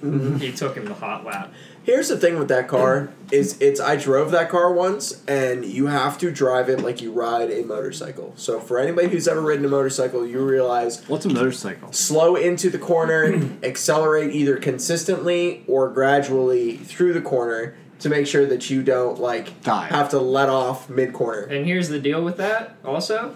[0.41, 1.51] he took him the hot lap.
[1.88, 5.88] Here's the thing with that car is it's I drove that car once and you
[5.88, 8.33] have to drive it like you ride a motorcycle.
[8.35, 11.93] So for anybody who's ever ridden a motorcycle, you realize What's a motorcycle?
[11.93, 13.33] slow into the corner,
[13.63, 19.63] accelerate either consistently or gradually through the corner to make sure that you don't like
[19.63, 19.85] Die.
[19.88, 21.43] have to let off mid corner.
[21.43, 23.33] And here's the deal with that also.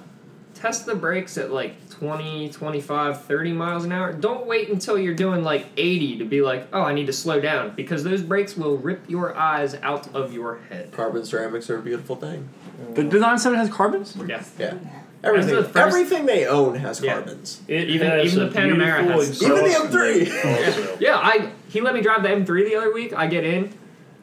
[0.62, 4.14] Test the brakes at like 20, 25, 30 miles an hour.
[4.14, 7.42] Don't wait until you're doing like 80 to be like, oh, I need to slow
[7.42, 7.74] down.
[7.76, 10.92] Because those brakes will rip your eyes out of your head.
[10.92, 12.48] Carbon ceramics are a beautiful thing.
[12.94, 14.16] The, the 97 has carbons?
[14.28, 14.44] Yeah.
[14.60, 14.76] Yeah.
[15.24, 17.14] Everything, the first- everything they own has Yeah.
[17.14, 17.62] carbons.
[17.68, 20.98] It Even- has even the Panamera has- Even the M3.
[21.00, 23.14] Yeah, I he let me drive the M3 the other week.
[23.16, 23.74] I get in,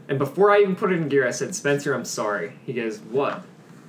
[0.09, 2.53] and before I even put it in gear, I said, Spencer, I'm sorry.
[2.65, 3.45] He goes, What?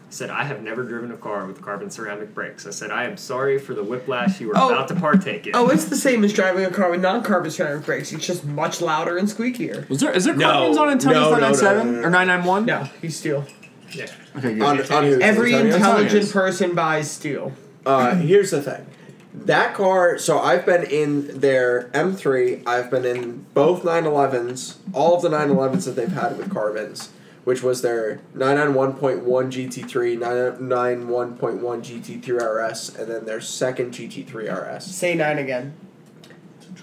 [0.10, 2.66] I said, I have never driven a car with carbon ceramic brakes.
[2.66, 4.70] I said, I am sorry for the whiplash you were Oh.
[4.74, 5.56] about to partake in.
[5.56, 8.12] Oh, it's the same as driving a car with non-carbon ceramic brakes.
[8.12, 9.88] It's just much louder and squeakier.
[9.88, 10.50] Was there is there No.
[10.52, 12.08] carbons on Antonio's No, no, no, 997 no, no, no.
[12.08, 12.66] or 991?
[12.66, 13.46] No, he's steel.
[13.92, 14.08] yeah.
[14.36, 14.64] Okay, good.
[14.64, 15.22] On, on who?
[15.22, 15.76] Every Antonio's?
[15.76, 16.32] intelligent Antonio's.
[16.32, 17.52] person buys steel.
[17.86, 18.88] Uh, here's the thing.
[19.32, 25.22] That car, so I've been in their M3, I've been in both 911s, all of
[25.22, 27.10] the 911s that they've had with carbons,
[27.50, 30.20] which was their 991.1 GT3,
[30.60, 34.86] 991.1 GT3 RS, and then their second GT3 RS.
[34.86, 35.74] Say nine again.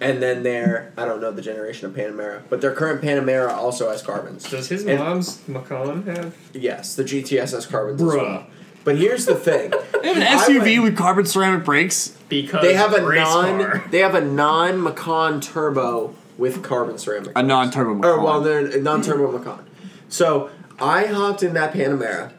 [0.00, 3.88] And then their, I don't know the generation of Panamera, but their current Panamera also
[3.90, 4.50] has carbons.
[4.50, 6.36] Does his And- mom's Macan have?
[6.52, 8.16] Yes, the GTS has carbons as Bruh.
[8.22, 8.46] well.
[8.82, 9.72] But here's the thing.
[10.02, 12.18] They have an SUV went- with carbon ceramic brakes.
[12.28, 13.60] Because They have a race non.
[13.60, 13.84] car.
[13.92, 17.30] They have a non Macan turbo with carbon ceramic.
[17.36, 19.64] A non-turbo Or oh, well, they're non-turbo Macan.
[20.08, 22.32] So I hopped in that Panamera,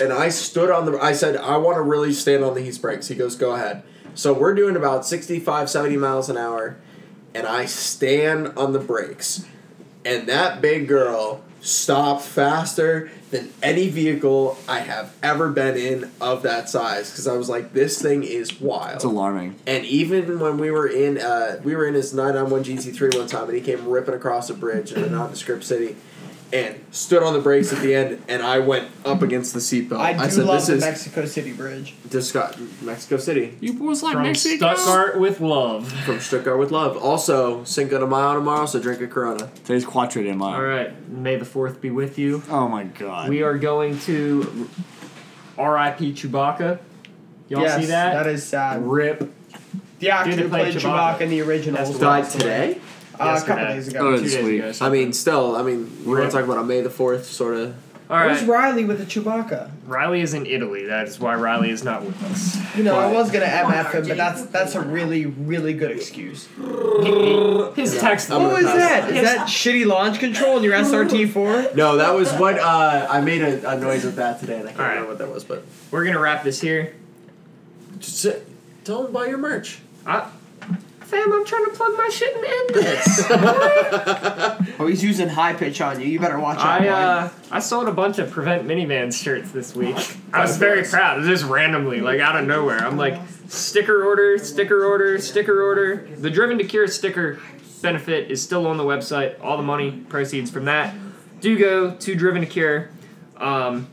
[0.00, 0.98] and I stood on the.
[0.98, 3.08] I said I want to really stand on the heat brakes.
[3.08, 3.82] He goes, go ahead.
[4.14, 6.76] So we're doing about 65, 70 miles an hour,
[7.34, 9.46] and I stand on the brakes,
[10.04, 16.42] and that big girl stopped faster than any vehicle I have ever been in of
[16.42, 17.10] that size.
[17.10, 18.96] Because I was like, this thing is wild.
[18.96, 19.54] It's alarming.
[19.66, 23.44] And even when we were in, uh, we were in his 991 GT3 one time,
[23.44, 25.96] and he came ripping across a bridge in a nondescript city,
[26.52, 29.98] and stood on the brakes at the end, and I went up against the seatbelt.
[29.98, 31.94] I do said, love "This the is Mexico City Bridge.
[32.08, 34.74] Disgu- Mexico City You boys like From Mexico?
[34.74, 35.90] Stuttgart with love.
[36.04, 39.50] from Stuttgart with love." Also, Cinco de Mayo tomorrow, so drink a Corona.
[39.64, 40.54] Today's Quattro de Mayo.
[40.54, 42.42] All right, May the Fourth be with you.
[42.50, 43.28] Oh my god.
[43.30, 44.68] We are going to
[45.58, 46.12] R.I.P.
[46.14, 46.78] Chewbacca.
[47.48, 48.12] Y'all yes, see that?
[48.14, 48.82] That is sad.
[48.86, 49.30] Rip.
[49.98, 51.16] The actor Dude, who they played played Chewbacca.
[51.18, 52.68] Chewbacca in the original That's Died passed away.
[52.74, 52.80] today.
[53.22, 53.74] Uh, a couple Yesterday.
[53.74, 54.16] days Oh, ago.
[54.16, 54.62] Two this days week.
[54.62, 54.72] ago.
[54.86, 57.74] I mean, still, I mean, we're gonna talk about on May the Fourth, sort of.
[58.10, 58.48] all Where's right.
[58.48, 59.70] Riley with the Chewbacca?
[59.86, 60.86] Riley is in Italy.
[60.86, 62.56] That is why Riley is not with us.
[62.76, 66.46] You know, I was gonna MF him, but that's that's a really really good excuse.
[67.76, 68.30] His text.
[68.30, 69.08] I'm What was that?
[69.08, 69.16] that.
[69.16, 71.74] Is that shitty launch control in your SRT4?
[71.74, 74.72] No, that was what uh, I made a, a noise with that today, and I
[74.72, 74.92] can't All right.
[74.94, 76.94] remember what that was, but We're gonna wrap this here.
[77.98, 78.46] just sit,
[78.84, 79.80] tell them about your merch.
[80.06, 80.28] I,
[81.12, 83.28] fam, I'm trying to plug my shit and end this.
[84.78, 86.06] Oh, he's using high pitch on you.
[86.06, 86.80] You better watch out.
[86.82, 89.96] I uh, I sold a bunch of Prevent Minivans shirts this week.
[90.32, 91.22] I was very proud.
[91.22, 92.78] It Just randomly, like out of nowhere.
[92.78, 96.08] I'm like, sticker order, sticker order, sticker order.
[96.16, 97.38] The Driven to Cure sticker
[97.80, 99.36] benefit is still on the website.
[99.40, 100.94] All the money proceeds from that
[101.40, 102.90] do go to Driven to Cure.
[103.36, 103.88] Um,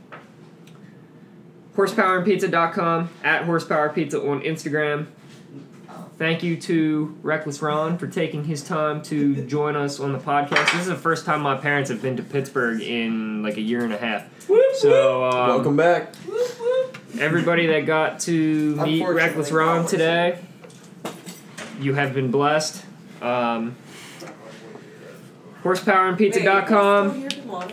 [1.75, 5.07] horsepowerandpizza.com at horsepower pizza on Instagram.
[6.19, 10.71] Thank you to Reckless Ron for taking his time to join us on the podcast.
[10.73, 13.83] This is the first time my parents have been to Pittsburgh in like a year
[13.83, 14.27] and a half.
[14.75, 16.13] So um, Welcome back.
[17.17, 20.39] everybody that got to meet Reckless Ron today,
[21.79, 22.83] you have been blessed.
[23.21, 23.77] Um,
[25.63, 27.29] horsepowerandpizza.com.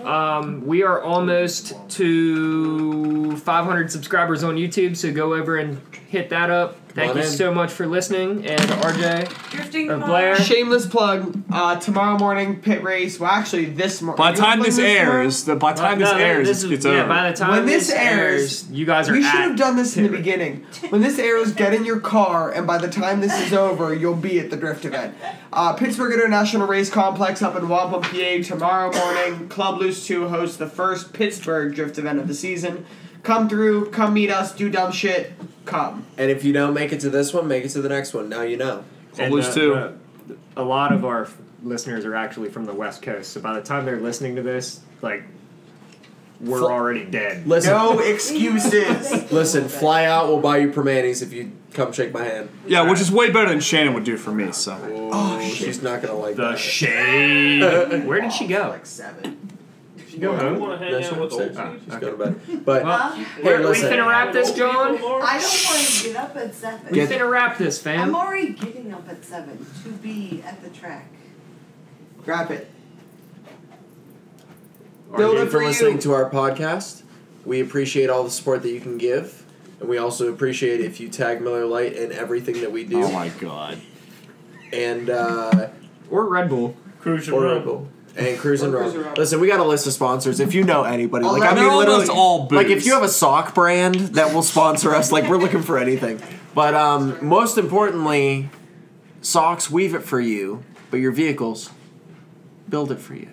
[0.06, 6.50] Um, we are almost to 500 subscribers on YouTube, so go over and hit that
[6.50, 6.78] up.
[6.96, 7.28] Thank on you in.
[7.28, 10.06] so much for listening, and RJ Drifting or car.
[10.08, 10.36] Blair.
[10.36, 11.42] Shameless plug.
[11.52, 13.20] Uh, tomorrow morning pit race.
[13.20, 14.16] Well, actually, this morning.
[14.16, 16.72] By the time this airs, the by the time this No, airs, this it's, is-
[16.72, 17.08] it's yeah, over.
[17.08, 19.76] by the time When this this airs, you guys are We at should have done
[19.76, 20.66] this in the pit beginning.
[20.88, 24.14] When this airs, get in your car, and by the time this is over, you'll
[24.16, 25.14] be at the drift event.
[25.52, 28.42] Uh, Pittsburgh International Race Complex up in Wampum, PA.
[28.42, 32.86] Tomorrow morning, Club Loose 2 hosts the first Pittsburgh drift event of the season.
[33.22, 35.32] Come through, come meet us, do dumb shit,
[35.66, 36.06] come.
[36.16, 38.28] And if you don't make it to this one, make it to the next one.
[38.28, 38.84] Now you know.
[39.18, 39.74] And, Lose uh, two.
[39.74, 39.92] uh,
[40.56, 41.28] a lot of our
[41.62, 44.80] listeners are actually from the West Coast, so by the time they're listening to this,
[45.02, 45.24] like,
[46.40, 47.46] we're Fl- already dead.
[47.46, 49.32] Listen, No excuses.
[49.32, 49.68] listen.
[49.68, 50.28] Fly out.
[50.28, 52.50] We'll buy you Primanti's if you come shake my hand.
[52.66, 54.52] yeah, which is way better than Shannon would do for me.
[54.52, 54.78] So
[55.12, 56.58] Oh, she's not gonna like The that.
[56.58, 58.04] shade.
[58.06, 58.68] Where did she go?
[58.68, 59.45] Like seven.
[60.16, 60.60] She go You home?
[60.60, 61.58] want to hang No, out she's with upstairs.
[61.58, 62.64] old She's going to bed.
[62.64, 63.92] But Well, hey, We're- we listen.
[63.92, 64.94] finna wrap this, John.
[64.94, 66.80] I don't want to get up at seven.
[66.90, 68.00] We finna wrap this, fam.
[68.00, 71.08] I'm already getting up at seven to be at the track.
[72.24, 72.70] Wrap it.
[75.14, 75.68] Build Thank it you for for you.
[75.68, 77.02] listening to our podcast.
[77.44, 79.44] We appreciate all the support that you can give,
[79.80, 83.02] and we also appreciate if you tag Miller Lite in everything that we do.
[83.04, 83.78] oh my god,
[84.72, 85.68] And uh,
[86.10, 86.74] Or Red Bull.
[87.00, 87.88] Cruise or your Red Bull.
[88.16, 89.14] And Cruise and Or Cruise Roll.
[89.16, 90.40] Listen, we got a list of sponsors.
[90.40, 92.86] If you know anybody, All like that- I mean, They're literally, almost all like if
[92.86, 96.20] you have a sock brand that will sponsor us, like we're looking for anything.
[96.54, 98.48] But um, most importantly,
[99.20, 101.70] socks weave it for you, but your vehicles
[102.68, 103.28] build it for you.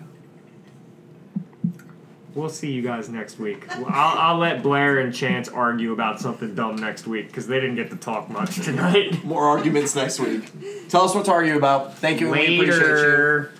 [2.34, 3.64] We'll see you guys next week.
[3.70, 7.76] I'll, I'll let Blair and Chance argue about something dumb next week because they didn't
[7.76, 9.22] get to talk much tonight.
[9.24, 10.50] More arguments next week.
[10.88, 11.96] Tell us what to argue about.
[11.98, 12.26] Thank you.
[12.32, 12.92] and We appreciate you.
[12.92, 13.52] Later.